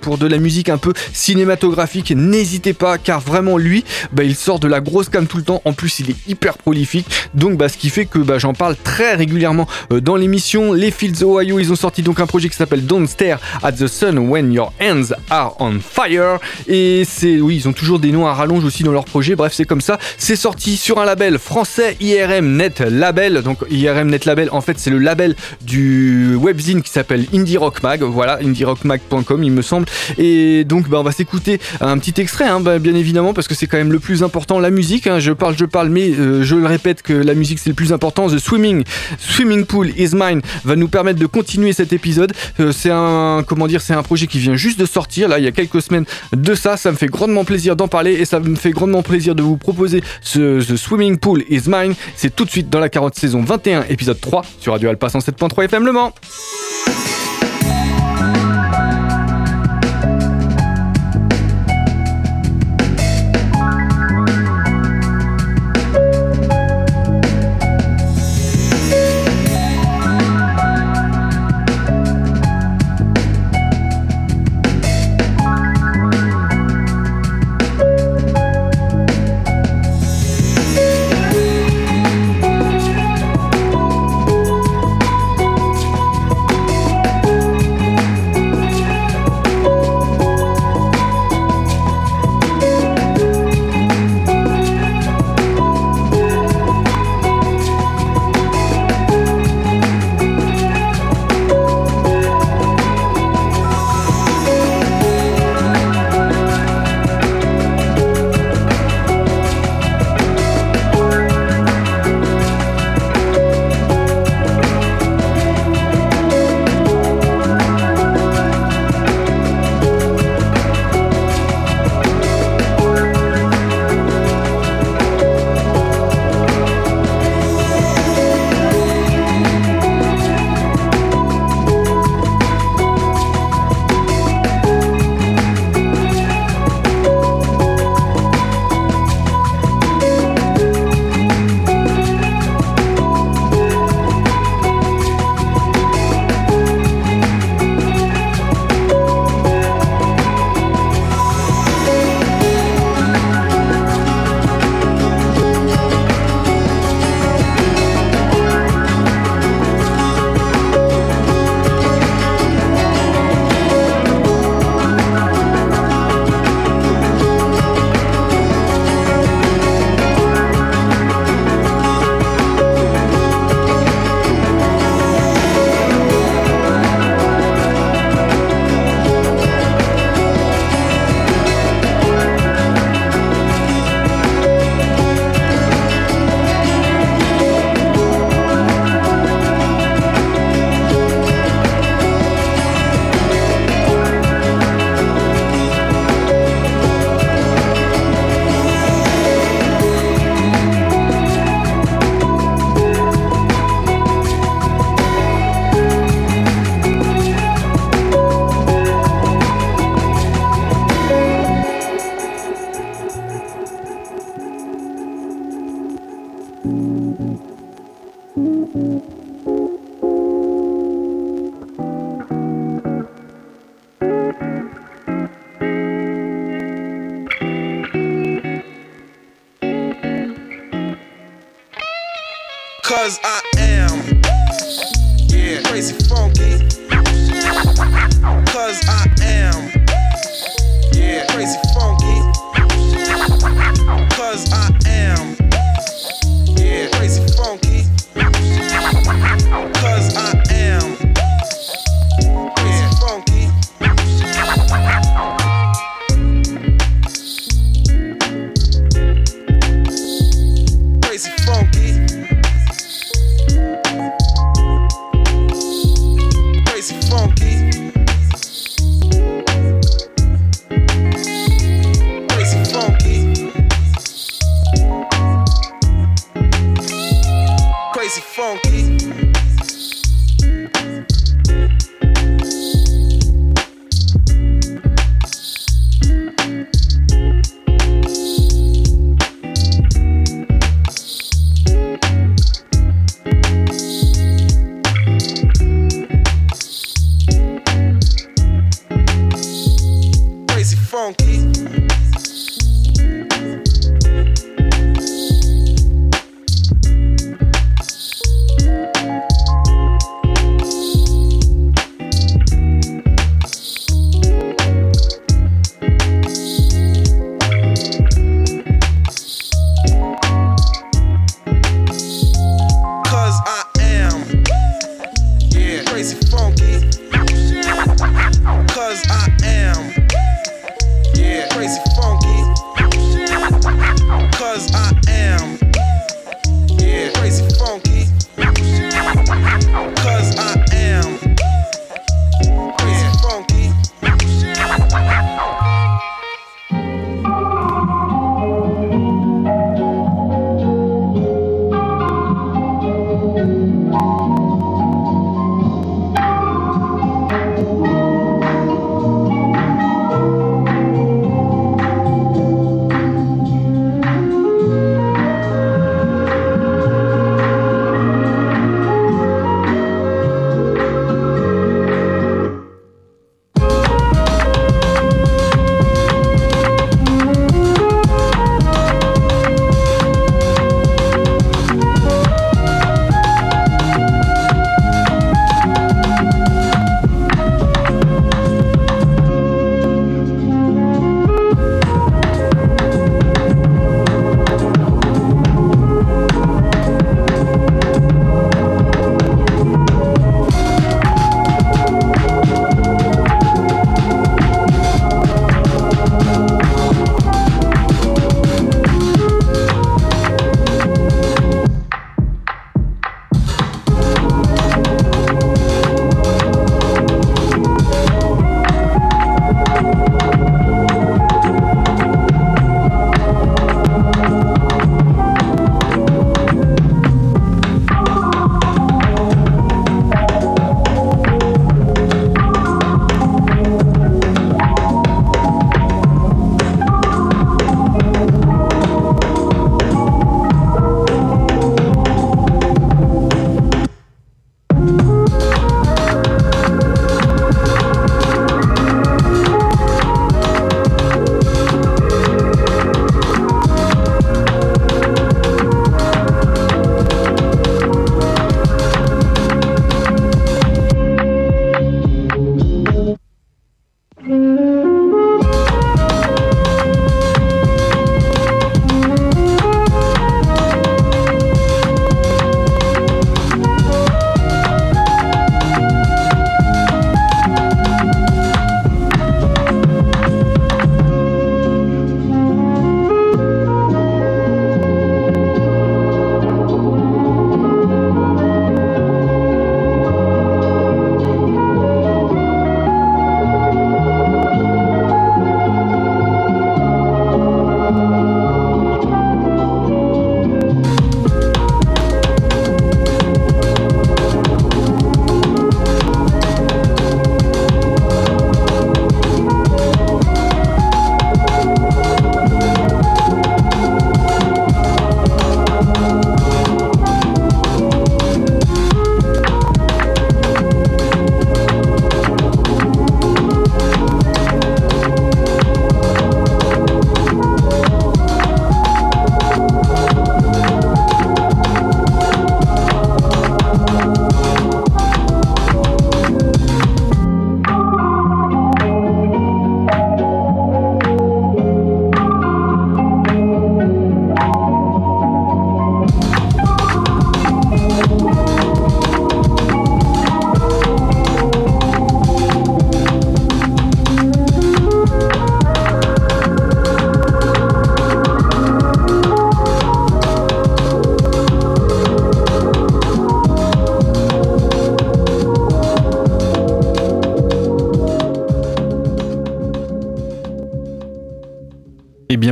[0.02, 4.60] pour de la musique un peu cinématographique, n'hésitez pas car vraiment lui, bah, il sort
[4.60, 5.62] de la grosse cam tout le temps.
[5.66, 7.08] En plus, il est hyper prolifique.
[7.34, 9.59] Donc bah, ce qui fait que bah, j'en parle très régulièrement
[9.92, 10.74] euh, dans l'émission.
[10.74, 13.88] Les Fields Ohio, ils ont sorti donc un projet qui s'appelle Don't Stare at the
[13.88, 16.40] Sun When Your Hands Are on Fire.
[16.68, 19.36] Et c'est oui, ils ont toujours des noms à rallonge aussi dans leur projet.
[19.36, 19.98] Bref, c'est comme ça.
[20.18, 23.42] C'est sorti sur un label français IRM Net Label.
[23.44, 27.82] Donc IRM Net Label, en fait, c'est le label du webzine qui s'appelle Indie Rock
[27.84, 28.02] Mag.
[28.04, 29.86] Voilà, indierockmag.com, il me semble.
[30.18, 33.56] Et donc, bah, on va s'écouter un petit extrait, hein, bah, bien évidemment, parce que
[33.56, 35.08] c'est quand même le plus important, la musique.
[35.08, 35.20] hein.
[35.20, 37.94] Je parle, je parle, mais euh, je le répète que la musique c'est le plus
[37.94, 38.28] important.
[38.30, 38.84] The Swimming,
[39.18, 42.34] Swimming Pool is Mine va nous permettre de continuer cet épisode.
[42.60, 45.28] Euh, c'est un, comment dire, c'est un projet qui vient juste de sortir.
[45.28, 46.78] Là, il y a quelques semaines de ça.
[46.78, 49.58] Ça me fait grandement plaisir d'en parler et ça me fait grandement plaisir de vous
[49.58, 51.96] proposer ce The Swimming Pool is Mine.
[52.16, 55.66] C'est tout de suite dans la carotte saison 21, épisode 3 sur Radio Alpha 107.3
[55.66, 56.14] FM Le Mans.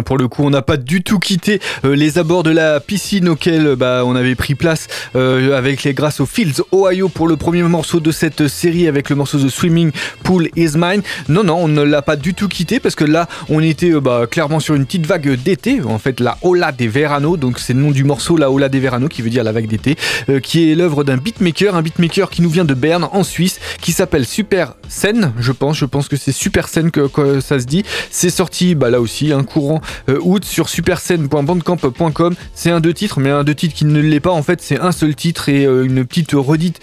[0.03, 3.29] Pour le coup, on n'a pas du tout quitté euh, les abords de la piscine
[3.29, 7.37] auquel bah, on avait pris place euh, avec les grâce aux Fields Ohio pour le
[7.37, 9.91] premier morceau de cette série avec le morceau The Swimming
[10.27, 11.03] Pool Is Mine.
[11.29, 14.01] Non, non, on ne l'a pas du tout quitté parce que là, on était euh,
[14.01, 17.71] bah, clairement sur une petite vague d'été, en fait la Ola des Verano, donc c'est
[17.71, 19.95] le nom du morceau, la Ola des Verano, qui veut dire la vague d'été,
[20.27, 23.61] euh, qui est l'œuvre d'un beatmaker, un beatmaker qui nous vient de Berne en Suisse,
[23.79, 27.65] qui s'appelle Super Scène, je pense, je pense que c'est Super Scène que, ça se
[27.65, 27.83] dit.
[28.11, 32.35] C'est sorti bah, là aussi, un courant euh, août sur superscène.bandcamp.com.
[32.53, 34.31] C'est un deux titres, mais un deux titres qui ne l'est pas.
[34.31, 36.81] En fait, c'est un seul titre et une petite redite,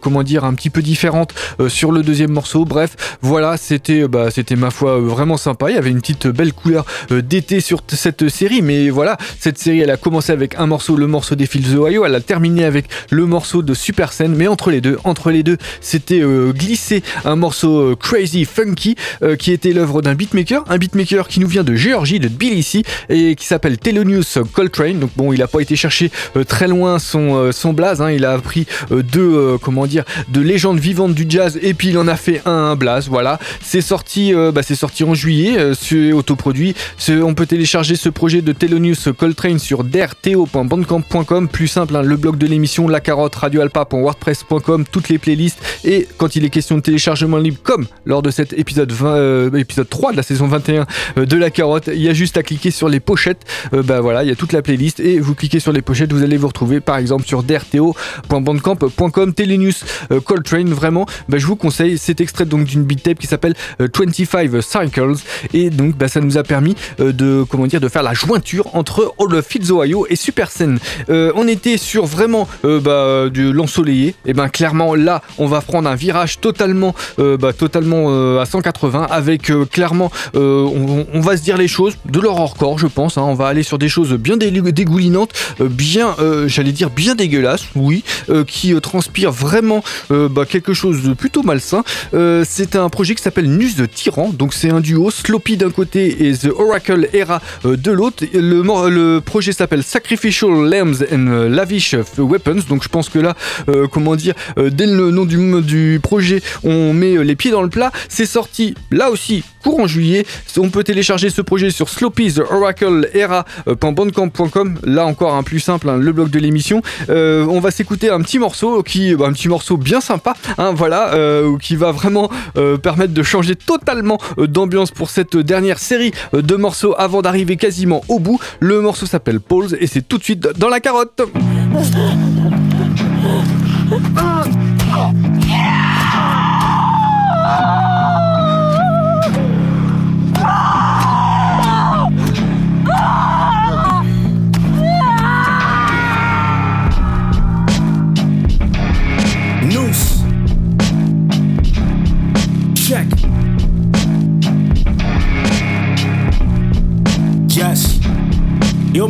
[0.00, 1.34] comment dire, un petit peu différente
[1.68, 2.64] sur le deuxième morceau.
[2.64, 2.83] Bref,
[3.22, 5.70] voilà, c'était, euh, bah, ma foi euh, vraiment sympa.
[5.70, 9.58] Il y avait une petite belle couleur euh, d'été sur cette série, mais voilà, cette
[9.58, 12.04] série, elle a commencé avec un morceau, le morceau des Fields Ohio.
[12.04, 15.42] Elle a terminé avec le morceau de Super Scène, mais entre les deux, entre les
[15.42, 20.64] deux, c'était euh, glissé un morceau euh, crazy funky euh, qui était l'œuvre d'un beatmaker,
[20.68, 25.00] un beatmaker qui nous vient de Géorgie, de Tbilissi et qui s'appelle Thelonious Coltrane.
[25.00, 28.10] Donc bon, il a pas été chercher euh, très loin son euh, son blaze, hein.
[28.10, 31.88] il a pris euh, deux euh, comment dire, de légendes vivantes du jazz et puis
[31.88, 32.73] il en a fait un,
[33.08, 36.74] Voilà, c'est sorti, euh, bah, c'est sorti en juillet, euh, c'est autoproduit.
[37.08, 41.48] On peut télécharger ce projet de Thelonious Coltrane sur drto.bandcamp.com.
[41.48, 45.58] Plus simple, hein, le blog de l'émission, la carotte, radioalpa.wordpress.com, toutes les playlists.
[45.84, 49.52] Et quand il est question de téléchargement libre, comme lors de cet épisode 20, euh,
[49.54, 50.86] épisode 3 de la saison 21
[51.18, 53.44] euh, de la carotte, il y a juste à cliquer sur les pochettes.
[53.72, 56.22] Bah voilà, il y a toute la playlist et vous cliquez sur les pochettes, vous
[56.22, 59.34] allez vous retrouver par exemple sur drto.bandcamp.com.
[59.34, 63.26] Thelonious euh, Coltrane, vraiment, bah, je vous conseille cet extrait donc d'une beat tape qui
[63.26, 65.14] s'appelle euh, 25 Cycles
[65.52, 68.74] et donc bah, ça nous a permis euh, de comment dire de faire la jointure
[68.74, 70.78] entre All of Fields Ohio et Super Scène.
[71.10, 75.60] Euh, on était sur vraiment euh, bah, de l'ensoleillé et ben clairement là on va
[75.60, 81.20] prendre un virage totalement euh, bah, totalement euh, à 180 avec euh, clairement euh, on,
[81.20, 83.22] va se dire les choses de leur hors-corps je pense hein.
[83.24, 87.14] on va aller sur des choses bien dé- dégoulinantes euh, bien euh, j'allais dire bien
[87.14, 92.44] dégueulasses oui euh, qui euh, transpire vraiment euh, bah, quelque chose de plutôt malsain Euh,
[92.56, 94.28] c'est un projet qui s'appelle Nus de Tyran.
[94.28, 98.24] Donc c'est un duo Sloppy d'un côté et The Oracle Era euh, de l'autre.
[98.32, 102.60] Le, projet s'appelle Sacrificial Lambs and euh, Lavish Weapons.
[102.68, 103.34] Donc je pense que là
[103.68, 107.90] euh, comment dire dès le nom du, projet on met les pieds dans le plat.
[108.08, 110.24] C'est sorti là aussi courant juillet.
[110.56, 115.88] On peut télécharger ce projet sur Sloppy The Oracle Era.bandcamp.com là encore un plus simple
[115.88, 116.82] hein, le blog de l'émission.
[117.08, 121.14] On va s'écouter un petit morceau qui bah, un petit morceau bien sympa hein, voilà
[121.60, 126.42] qui va vraiment euh, permettre de changer totalement euh, d'ambiance pour cette dernière série euh,
[126.42, 130.24] de morceaux avant d'arriver quasiment au bout le morceau s'appelle Pause et c'est tout de
[130.24, 131.22] suite dans la carotte.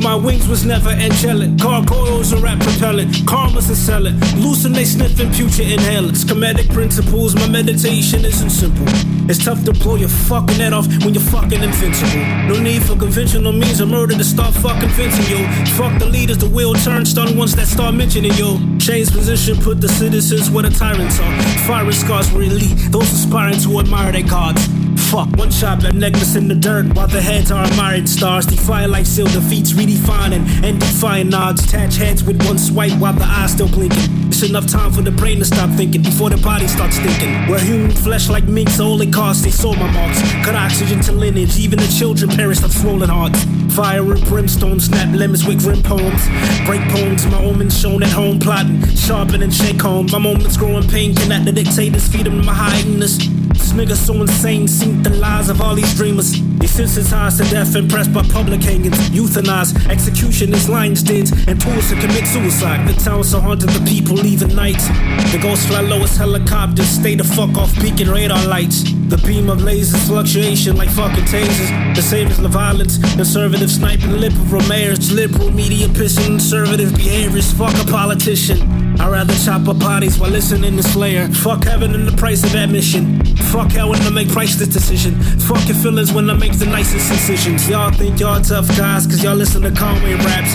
[0.05, 1.57] my wings was never angelic.
[1.57, 3.11] Gargoyles are rap propellant.
[3.27, 6.25] Karma's a they sniffing future inhalers.
[6.27, 8.85] Comedic principles, my meditation isn't simple.
[9.31, 12.25] It's tough to blow your fucking head off when you're fucking invincible.
[12.49, 15.47] No need for conventional means of murder to start fucking fencing yo.
[15.79, 18.59] Fuck the leaders, the wheel turn, stun ones that start mentioning yo.
[18.79, 21.43] Change position, put the citizens where the tyrants are.
[21.67, 24.69] Firing scars were elite, those aspiring to admire their gods.
[25.15, 28.47] Fuck, one shot, that necklace in the dirt, while the heads are admired stars.
[28.47, 31.63] Defy like seal defeats, redefining and defying odds.
[31.63, 34.27] Attach heads with one swipe while the eyes still blinking.
[34.27, 37.31] It's enough time for the brain to stop thinking before the body starts thinking.
[37.49, 40.21] We're human flesh like minks, all it costs, they saw my marks.
[40.45, 43.39] Cut oxygen to lineage, even the children perished of swollen hearts.
[43.75, 46.29] Fire and brimstone, snap lemons with grim poems.
[46.65, 50.07] Break poems, my omens shown at home, plotting, sharpen and shake home.
[50.13, 53.19] My moments growing pain, cannot the dictators feed them my hyenas.
[53.19, 56.41] This nigga so insane, sink the lies of all these dreamers.
[56.59, 61.89] They sensitized to death, impressed by public hangings, euthanized, execution is lions did, and tools
[61.89, 62.87] to commit suicide.
[62.87, 64.87] The town so haunted, the people leaving nights.
[65.33, 68.94] The ghosts fly low as helicopters, stay the fuck off beacon radar lights.
[69.09, 71.95] The beam of lasers, fluctuation like fucking tasers.
[71.95, 77.53] The savers of violence, conservative sniping, liberal mayors, liberal media pissing, conservative behaviors.
[77.53, 78.84] Fuck a politician.
[79.01, 81.29] I'd rather chop up bodies while listening to Slayer.
[81.29, 83.25] Fuck heaven and the price of admission.
[83.53, 85.21] Fuck hell when I make priceless decision.
[85.41, 87.69] Fuck your feelings when I make the nicest decisions.
[87.69, 90.55] Y'all think y'all tough guys cause y'all listen to Conway raps.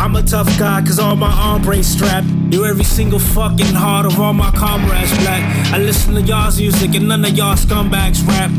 [0.00, 2.26] I'm a tough guy cause all my arm brace strapped.
[2.50, 5.42] You every single fucking heart of all my comrades black.
[5.72, 8.50] I listen to y'all's music and none of y'all scumbags rap.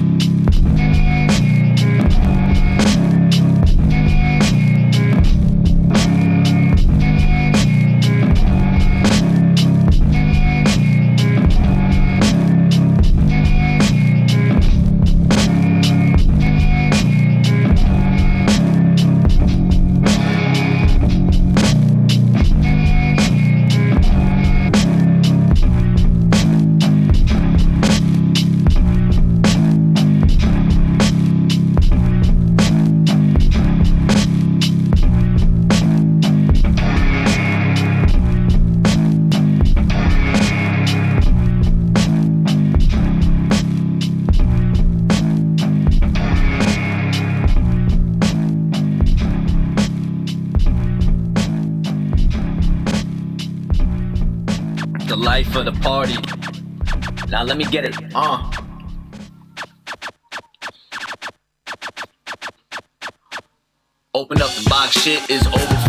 [57.42, 57.98] Now let me get it.
[58.14, 58.52] Uh.
[64.14, 65.42] Open up the box, shit is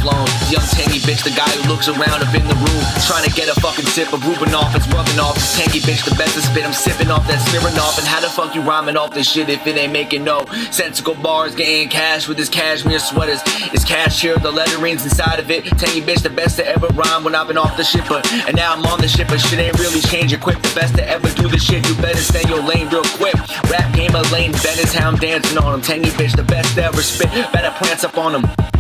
[0.03, 0.27] overflown.
[0.51, 3.49] Young tangy bitch, the guy who looks around up in the room, trying to get
[3.49, 4.75] a fucking sip of Rubinoff.
[4.75, 5.39] It's rubbing off.
[5.57, 6.65] Tangy bitch, the best to spit.
[6.65, 7.99] I'm sipping off that Smirnoff.
[7.99, 11.15] And how the fuck you rhyming off this shit if it ain't making no sensical
[11.15, 11.55] bars?
[11.55, 13.41] Getting cash with his cashmere sweaters.
[13.73, 15.65] It's cash here, the lettering's inside of it.
[15.65, 18.05] Tangy bitch, the best to ever rhyme when I've been off the ship.
[18.09, 20.61] But and now I'm on the ship, but shit ain't really changing quick.
[20.63, 23.37] The best to ever do the shit, you better stay your lane real quick.
[23.71, 25.81] Rap game of lane, Ben is how I'm dancing on him.
[25.81, 27.31] Tangy bitch, the best ever spit.
[27.53, 28.72] Better prance up on him.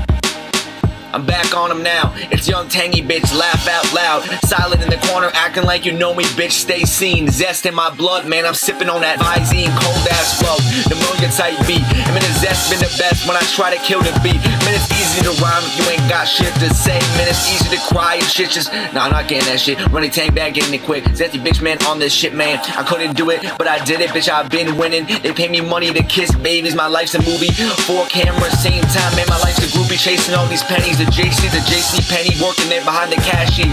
[1.12, 2.14] I'm back on him now.
[2.32, 4.24] It's young tangy bitch, laugh out loud.
[4.48, 6.52] Silent in the corner, acting like you know me, bitch.
[6.52, 7.28] Stay seen.
[7.28, 8.46] Zest in my blood, man.
[8.46, 10.56] I'm sipping on that Visine, cold ass flow.
[10.88, 11.84] The million type beat.
[11.84, 14.40] I mean, the zest been the best when I try to kill the beat.
[14.64, 16.96] Man, it's easy to rhyme if you ain't got shit to say.
[17.20, 18.72] Man, it's easy to cry and shit just.
[18.96, 19.76] Nah, I'm not getting that shit.
[19.92, 21.04] Running tank back, getting it quick.
[21.12, 22.56] Zesty bitch, man, on this shit, man.
[22.72, 24.32] I couldn't do it, but I did it, bitch.
[24.32, 25.04] I've been winning.
[25.20, 26.74] They pay me money to kiss babies.
[26.74, 27.52] My life's a movie.
[27.84, 29.28] Four cameras, same time, man.
[29.28, 31.01] My life's a groupie chasing all these pennies.
[31.02, 33.66] The JC, the JC Penny working there behind the cashier.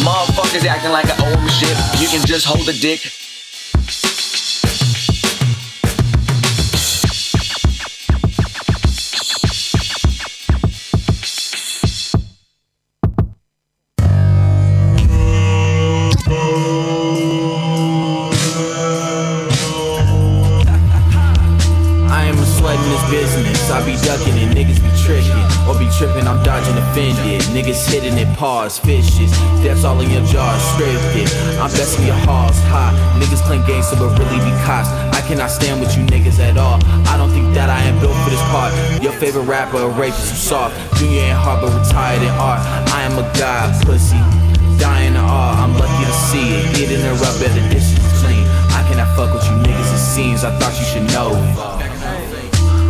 [0.00, 1.76] Motherfuckers acting like I owe shit.
[2.00, 3.27] You can just hold the dick.
[28.38, 29.34] Paws, fishes.
[29.66, 31.26] That's all in your jaws, scripted.
[31.58, 32.94] I'm besting your halls high.
[33.18, 34.88] Niggas claim gangster, but really be cops.
[35.10, 36.78] I cannot stand with you niggas at all.
[37.10, 38.70] I don't think that I am built for this part.
[39.02, 40.72] Your favorite rapper, a rapist, you soft.
[40.96, 42.62] Junior ain't hard, but retired in art.
[42.94, 44.22] I am a god, pussy.
[44.78, 46.76] Dying in awe, I'm lucky to see it.
[46.78, 48.46] Getting in the rub, better dishes clean.
[48.70, 50.44] I cannot fuck with you niggas, it seems.
[50.44, 51.34] I thought you should know.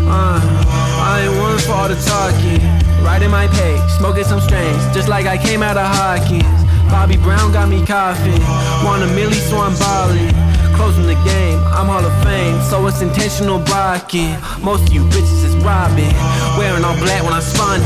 [0.09, 2.61] Uh, I ain't one for all the talking.
[3.05, 6.45] Writing my page, smoking some strains, just like I came out of Hawkins.
[6.91, 8.41] Bobby Brown got me coughing.
[8.85, 10.33] Want a milli, so I'm ballin'.
[10.75, 14.33] Closing the game, I'm Hall of Fame, so it's intentional blocking.
[14.63, 16.13] Most of you bitches is robbing.
[16.57, 17.85] Wearing all black when I spawned.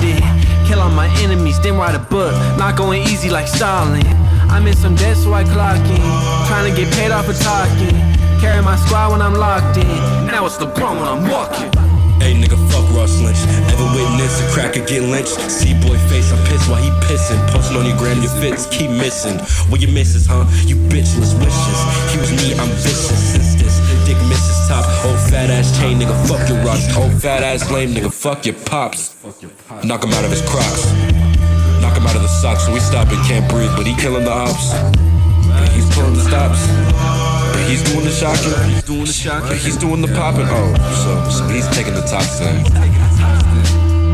[0.68, 2.32] Kill all my enemies, then write a book.
[2.58, 4.06] Not going easy like Stalin.
[4.48, 6.02] I'm in some debt, so I clock in.
[6.46, 7.96] Trying to get paid off for talking.
[8.40, 10.26] Carry my squad when I'm locked in.
[10.26, 11.81] Now it's the brum when I'm walking.
[12.22, 13.42] Hey nigga, fuck Ross Lynch.
[13.74, 15.34] Ever witness a cracker get lynched?
[15.50, 17.42] See boy face, I'm pissed while he pissing.
[17.50, 19.40] Posting on your gram, your fits keep missing.
[19.66, 20.46] What you misses, huh?
[20.62, 21.78] You bitchless wishes.
[22.14, 23.74] He was me, I'm vicious since this.
[24.06, 24.86] Dick misses top.
[25.04, 26.96] Old fat ass chain, nigga, fuck your rocks.
[26.96, 29.18] Old fat ass lame, nigga, fuck your pops.
[29.82, 30.86] Knock him out of his crocs.
[31.82, 32.66] Knock him out of the socks.
[32.66, 34.70] So we stop and can't breathe, but he killing the ops.
[35.58, 37.21] But he's pulling the stops.
[37.62, 38.50] But he's doing the shocking.
[38.74, 39.56] He's doing the shocking.
[39.56, 40.50] He's doing the popping.
[40.50, 42.58] Oh, so, so he's taking the top thing.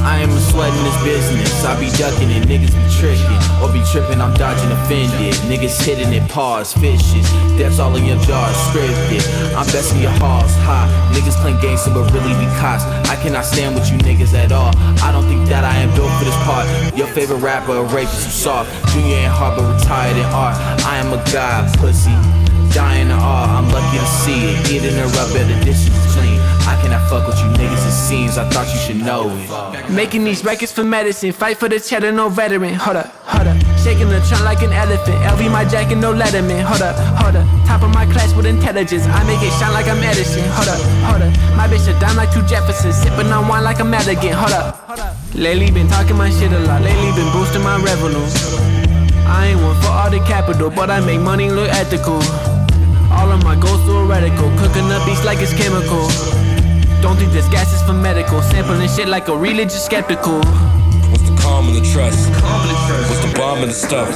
[0.04, 1.64] I am a sweat in this business.
[1.64, 3.40] I be ducking and niggas be tricking.
[3.64, 5.32] Or be tripping, I'm dodging offended.
[5.48, 7.24] Niggas hitting it, paws, fishes.
[7.56, 9.24] That's all in your jaws, scripted.
[9.56, 10.84] I'm besting your halls high.
[11.16, 12.84] Niggas claim gangster, but really be cops.
[13.08, 14.76] I cannot stand with you niggas at all.
[15.00, 16.68] I don't think that I am built for this part.
[16.92, 18.68] Your favorite rapper, a rapist, you soft.
[18.92, 20.56] Junior and hard, but retired in art.
[20.84, 22.12] I am a god, pussy.
[22.72, 24.66] Dying I'm lucky to see it.
[24.66, 26.38] Get in the rub, better dishes clean.
[26.68, 28.38] I cannot fuck with you niggas, it seems.
[28.38, 29.90] I thought you should know it.
[29.90, 31.32] Making these records for medicine.
[31.32, 32.74] Fight for the cheddar, no veteran.
[32.74, 33.56] Hold up, hold up.
[33.82, 35.16] Shaking the trunk like an elephant.
[35.24, 36.62] LV my jacket, no letterman.
[36.62, 37.46] Hold up, hold up.
[37.66, 39.06] Top of my class with intelligence.
[39.06, 40.44] I make it shine like I'm Edison.
[40.52, 41.32] Hold up, hold up.
[41.56, 42.96] My bitch a dime like two Jeffersons.
[42.96, 44.34] Sipping on wine like I'm Madigan.
[44.34, 45.16] Hold up.
[45.34, 46.82] Lately been talking my shit a lot.
[46.82, 48.26] Lately been boosting my revenue.
[49.26, 52.20] I ain't one for all the capital, but I make money look ethical.
[53.18, 56.08] All of my goals radical Cooking up beats like it's chemical.
[57.02, 58.40] Don't think this gas is for medical.
[58.42, 60.40] Sampling shit like a religious skeptical.
[61.10, 62.30] What's the calm and the trust?
[63.08, 64.08] What's the bomb and the stuff?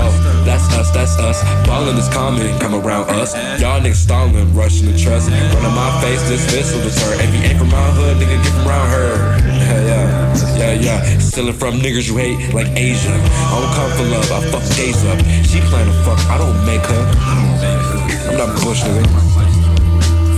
[0.00, 1.42] Oh, that's us, that's us.
[1.66, 3.34] Ballin' is common, come around us.
[3.60, 5.30] Y'all niggas stalling, rushing the trust.
[5.30, 7.20] Running my face, this missile return.
[7.20, 9.38] If you ain't from my hood, nigga, get from around her.
[9.68, 10.17] Yeah, yeah,
[10.58, 11.18] yeah, yeah.
[11.18, 13.10] Stealing from niggas you hate, like Asia.
[13.10, 15.18] I don't come for love, I fuck days up.
[15.44, 17.04] She playin' to fuck, I don't make her.
[18.28, 19.04] I'm not Bush, nigga.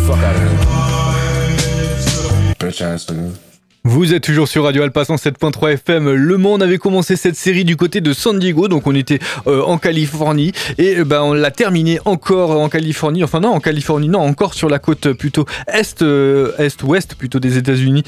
[0.07, 0.59] Fuck out of here.
[2.59, 3.49] Bitch ass nigga.
[3.85, 6.12] Vous êtes toujours sur Radio Alpha 107.3 FM.
[6.12, 9.62] Le Monde avait commencé cette série du côté de San Diego, donc on était euh,
[9.62, 13.24] en Californie et euh, ben on l'a terminé encore en Californie.
[13.24, 17.57] Enfin non, en Californie, non, encore sur la côte plutôt est, euh, est-ouest plutôt des
[17.57, 18.03] États-Unis,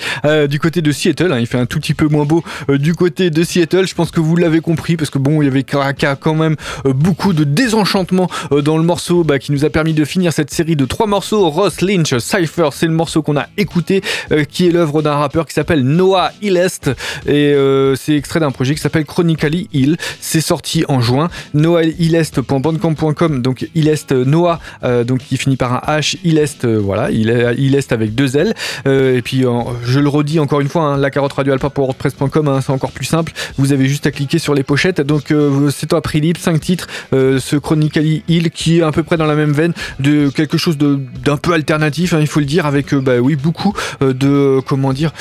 [0.46, 1.32] du côté de Seattle.
[1.32, 1.38] Hein.
[1.40, 3.86] il fait un tout petit peu moins beau du côté de Seattle.
[3.86, 7.32] Je pense que vous l'avez compris parce que bon, il y avait quand même beaucoup
[7.32, 10.84] de désenchantement dans le morceau bah, qui nous a permis de finir cette série de
[10.84, 11.48] trois morceaux.
[11.48, 14.02] Ross Lynch, Cypher, c'est le morceau qu'on a écouté,
[14.50, 16.90] qui est l'œuvre d'un rappeur qui s'appelle Noah Illest
[17.26, 19.96] et euh, c'est extrait d'un projet qui s'appelle Chronically Hill.
[20.20, 21.28] C'est sorti en juin.
[21.54, 27.92] noahillest.bandcamp.com donc Illest Noah euh, donc qui finit par un H Illest euh, voilà Illest
[27.92, 28.54] avec deux L
[28.86, 29.44] et puis
[29.84, 32.72] je le redis encore une fois hein, la carotte radio alpha pour WordPress.com hein, c'est
[32.72, 33.32] encore plus simple.
[33.56, 35.32] Vous avez juste à cliquer sur les pochettes donc
[35.70, 39.26] c'est un prix libre 5 titres ce Chronically Hill qui est à peu près dans
[39.26, 42.94] la même veine de quelque chose d'un peu alternatif hein, il faut le dire avec
[42.94, 45.12] bah oui beaucoup de comment dire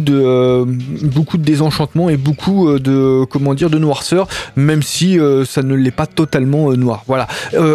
[0.00, 0.64] de euh,
[1.02, 5.62] beaucoup de désenchantement et beaucoup euh, de comment dire de noirceur, même si euh, ça
[5.62, 7.04] ne l'est pas totalement noir.
[7.06, 7.28] Voilà.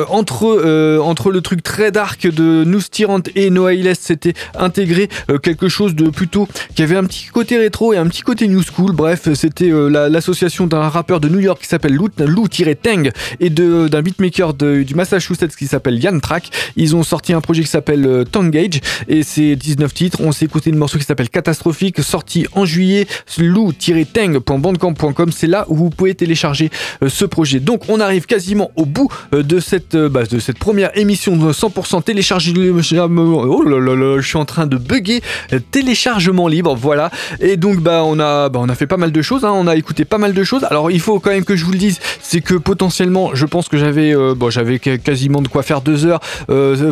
[0.09, 5.09] entre entre le truc très dark de Nous Tyrant et Noah c'était intégré
[5.41, 8.61] quelque chose de plutôt qui avait un petit côté rétro et un petit côté new
[8.63, 8.93] school.
[8.93, 14.95] Bref, c'était l'association d'un rappeur de New York qui s'appelle Lou-Tang et d'un beatmaker du
[14.95, 16.49] Massachusetts qui s'appelle Yann Track.
[16.75, 20.17] Ils ont sorti un projet qui s'appelle Tangage et c'est 19 titres.
[20.21, 25.75] On s'est écouté une morceau qui s'appelle Catastrophique sorti en juillet, lou-teng.bandcamp.com, c'est là où
[25.75, 26.69] vous pouvez télécharger
[27.03, 27.59] euh, ce projet.
[27.59, 31.35] Donc on arrive quasiment au bout euh, de cette, euh, bah, de cette première émission
[31.35, 32.39] de 100% téléchargement.
[32.49, 35.21] Oh là là je suis en train de bugger.
[35.71, 37.11] Téléchargement libre, voilà.
[37.39, 39.51] Et donc bah on a, bah, on a fait pas mal de choses, hein.
[39.53, 40.63] on a écouté pas mal de choses.
[40.65, 43.67] Alors il faut quand même que je vous le dise, c'est que potentiellement, je pense
[43.67, 46.21] que j'avais, bon, j'avais quasiment de quoi faire deux heures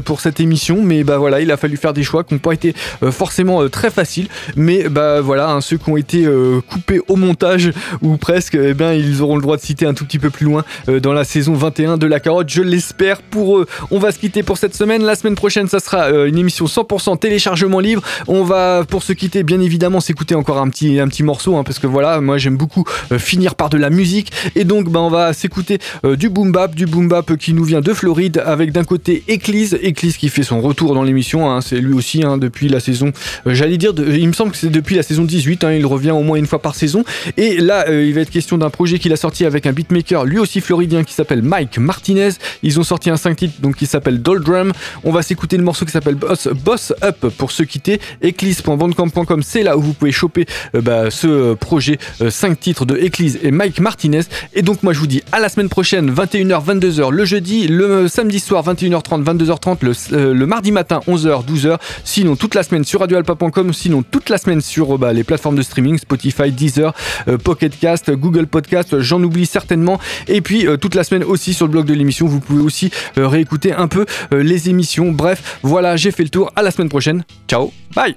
[0.06, 2.54] pour cette émission, mais bah voilà, il a fallu faire des choix qui n'ont pas
[2.54, 2.74] été
[3.12, 7.72] forcément très faciles, mais bah voilà, hein, ceux qui ont été euh, coupés au montage
[8.02, 10.46] ou presque, eh bien, ils auront le droit de citer un tout petit peu plus
[10.46, 13.66] loin euh, dans la saison 21 de La Carotte, je l'espère pour eux.
[13.92, 15.04] On va se quitter pour cette semaine.
[15.04, 18.02] La semaine prochaine, ça sera euh, une émission 100% téléchargement libre.
[18.28, 21.88] On va, pour se quitter, bien évidemment, s'écouter encore un petit, morceau, hein, parce que
[21.88, 22.86] voilà, moi j'aime beaucoup
[23.18, 24.32] finir par de la musique.
[24.56, 27.82] Et donc, bah, on va s'écouter du boom bap, du boom bap qui nous vient
[27.82, 31.50] de Floride, avec d'un côté Eclise, Eclise qui fait son retour dans l'émission.
[31.50, 31.62] Hein.
[31.62, 33.12] c'est lui aussi depuis la saison,
[33.46, 36.22] j'allais dire, il me semble que c'est depuis la saison 18, hein, il revient au
[36.22, 37.04] moins une fois par saison.
[37.36, 40.24] Et là, euh, il va être question d'un projet qu'il a sorti avec un beatmaker,
[40.24, 42.30] lui aussi floridien, qui s'appelle Mike Martinez.
[42.62, 44.72] Ils ont sorti un 5 titres donc, qui s'appelle Doldrum.
[45.04, 48.00] On va s'écouter le morceau qui s'appelle Boss, Boss Up pour se quitter.
[48.24, 51.98] Eclise.bandcamp.com, c'est là où vous pouvez choper euh, bah, ce euh, projet
[52.28, 54.22] 5 titres de Eclise et Mike Martinez.
[54.54, 58.08] Et donc, moi, je vous dis à la semaine prochaine, 21h, 22h, le jeudi, le
[58.08, 61.78] samedi soir, 21h30, 22h30, le, le mardi matin, 11h, 12h.
[62.04, 65.62] Sinon, toute la semaine sur radioalpa.com, sinon toute la semaine sur bah, les plateformes de
[65.62, 66.94] streaming, Spotify, Deezer,
[67.28, 70.00] euh, Pocket Cast, Google Podcast, j'en oublie certainement.
[70.28, 72.92] Et puis euh, toute la semaine aussi sur le blog de l'émission, vous pouvez aussi
[73.18, 75.12] euh, réécouter un peu les émissions.
[75.12, 76.52] Bref, voilà, j'ai fait le tour.
[76.56, 77.24] À la semaine prochaine.
[77.48, 78.16] Ciao, bye.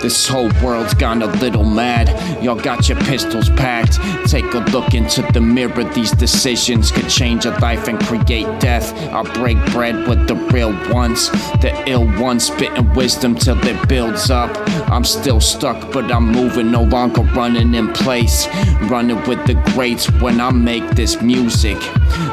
[0.00, 2.08] This whole world's gone a little mad.
[2.42, 3.98] Y'all got your pistols packed.
[4.30, 5.82] Take a look into the mirror.
[5.92, 8.94] These decisions could change a life and create death.
[9.12, 11.30] I'll break bread with the real ones.
[11.60, 14.56] The ill ones spitting wisdom till it builds up.
[14.88, 18.46] I'm still stuck, but I'm moving, no longer running in place.
[18.82, 21.78] Running with the greats when I make this music.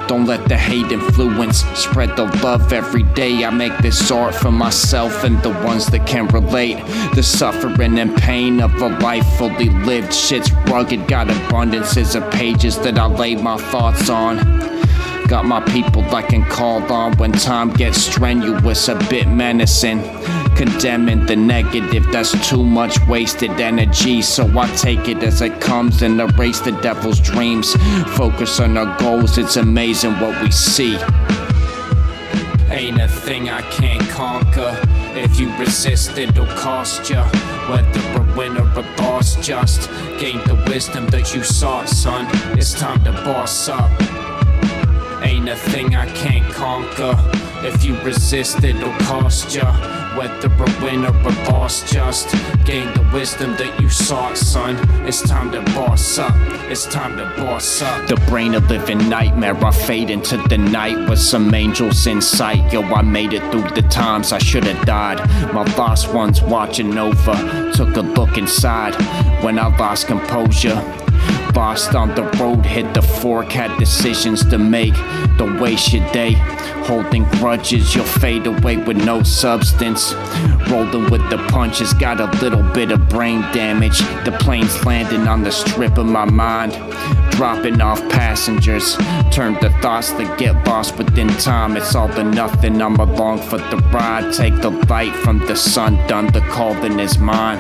[0.08, 1.64] Don't let the hate influence.
[1.74, 3.44] Spread the love every day.
[3.44, 6.78] I make this art for myself and the ones that can relate.
[7.16, 10.14] The suffering and pain of a life fully lived.
[10.14, 14.38] Shit's rugged, got abundances of pages that I lay my thoughts on.
[15.28, 20.02] Got my people I can call on when time gets strenuous, a bit menacing.
[20.56, 24.22] Condemning the negative, that's too much wasted energy.
[24.22, 27.74] So I take it as it comes and erase the devil's dreams.
[28.16, 30.98] Focus on our goals, it's amazing what we see.
[32.76, 34.78] Ain't a thing I can't conquer.
[35.16, 37.24] If you resist, it'll cost ya.
[37.70, 42.28] Whether a winner or a boss, just gain the wisdom that you sought, son.
[42.58, 43.90] It's time to boss up.
[45.24, 47.16] Ain't a thing I can't conquer.
[47.66, 49.66] If you resist, it'll cost ya.
[50.16, 52.32] Whether a winner or a boss, just
[52.64, 54.78] gain the wisdom that you sought, son.
[55.08, 56.36] It's time to boss up.
[56.70, 58.08] It's time to boss up.
[58.08, 59.56] The brain a living nightmare.
[59.66, 62.72] I fade into the night with some angels in sight.
[62.72, 65.18] Yo, I made it through the times I should have died.
[65.52, 67.72] My lost ones watching over.
[67.74, 68.94] Took a look inside
[69.44, 70.80] when I lost composure.
[71.54, 74.94] Lost on the road, hit the fork, had decisions to make.
[75.38, 76.36] Don't waste your day
[76.86, 80.14] holding grudges, you'll fade away with no substance.
[80.70, 84.00] Rolling with the punches, got a little bit of brain damage.
[84.24, 86.74] The plane's landing on the strip of my mind,
[87.32, 88.96] dropping off passengers.
[89.32, 91.76] Turn the thoughts that get lost within time.
[91.76, 94.34] It's all or nothing, I'm along for the ride.
[94.34, 97.60] Take the light from the sun, done the calling is mine.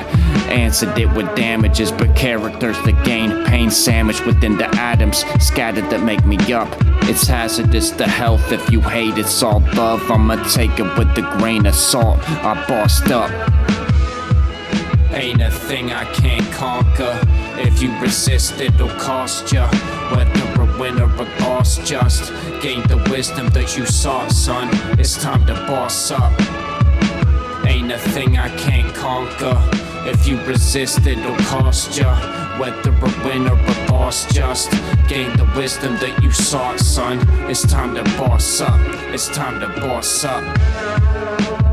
[0.50, 6.04] Answered it with damages, but characters that gain pain sandwiched within the atoms, scattered that
[6.04, 6.70] make me up.
[7.08, 10.02] It's hazardous to health if you hate it's all love.
[10.10, 12.20] I'ma take it with a grain of salt.
[12.30, 13.32] I bossed up.
[15.14, 17.20] Ain't a thing I can't conquer.
[17.58, 19.70] If you resist, it'll cost ya.
[20.12, 24.70] Whether a win or a loss, just gain the wisdom that you sought, son.
[25.00, 26.34] It's time to boss up.
[27.66, 29.85] Ain't a thing I can't conquer.
[30.08, 32.16] If you resist, it'll cost ya.
[32.60, 34.72] Whether a win or a loss, just
[35.08, 37.20] gain the wisdom that you sought, son.
[37.50, 38.80] It's time to boss up.
[39.14, 41.65] It's time to boss up.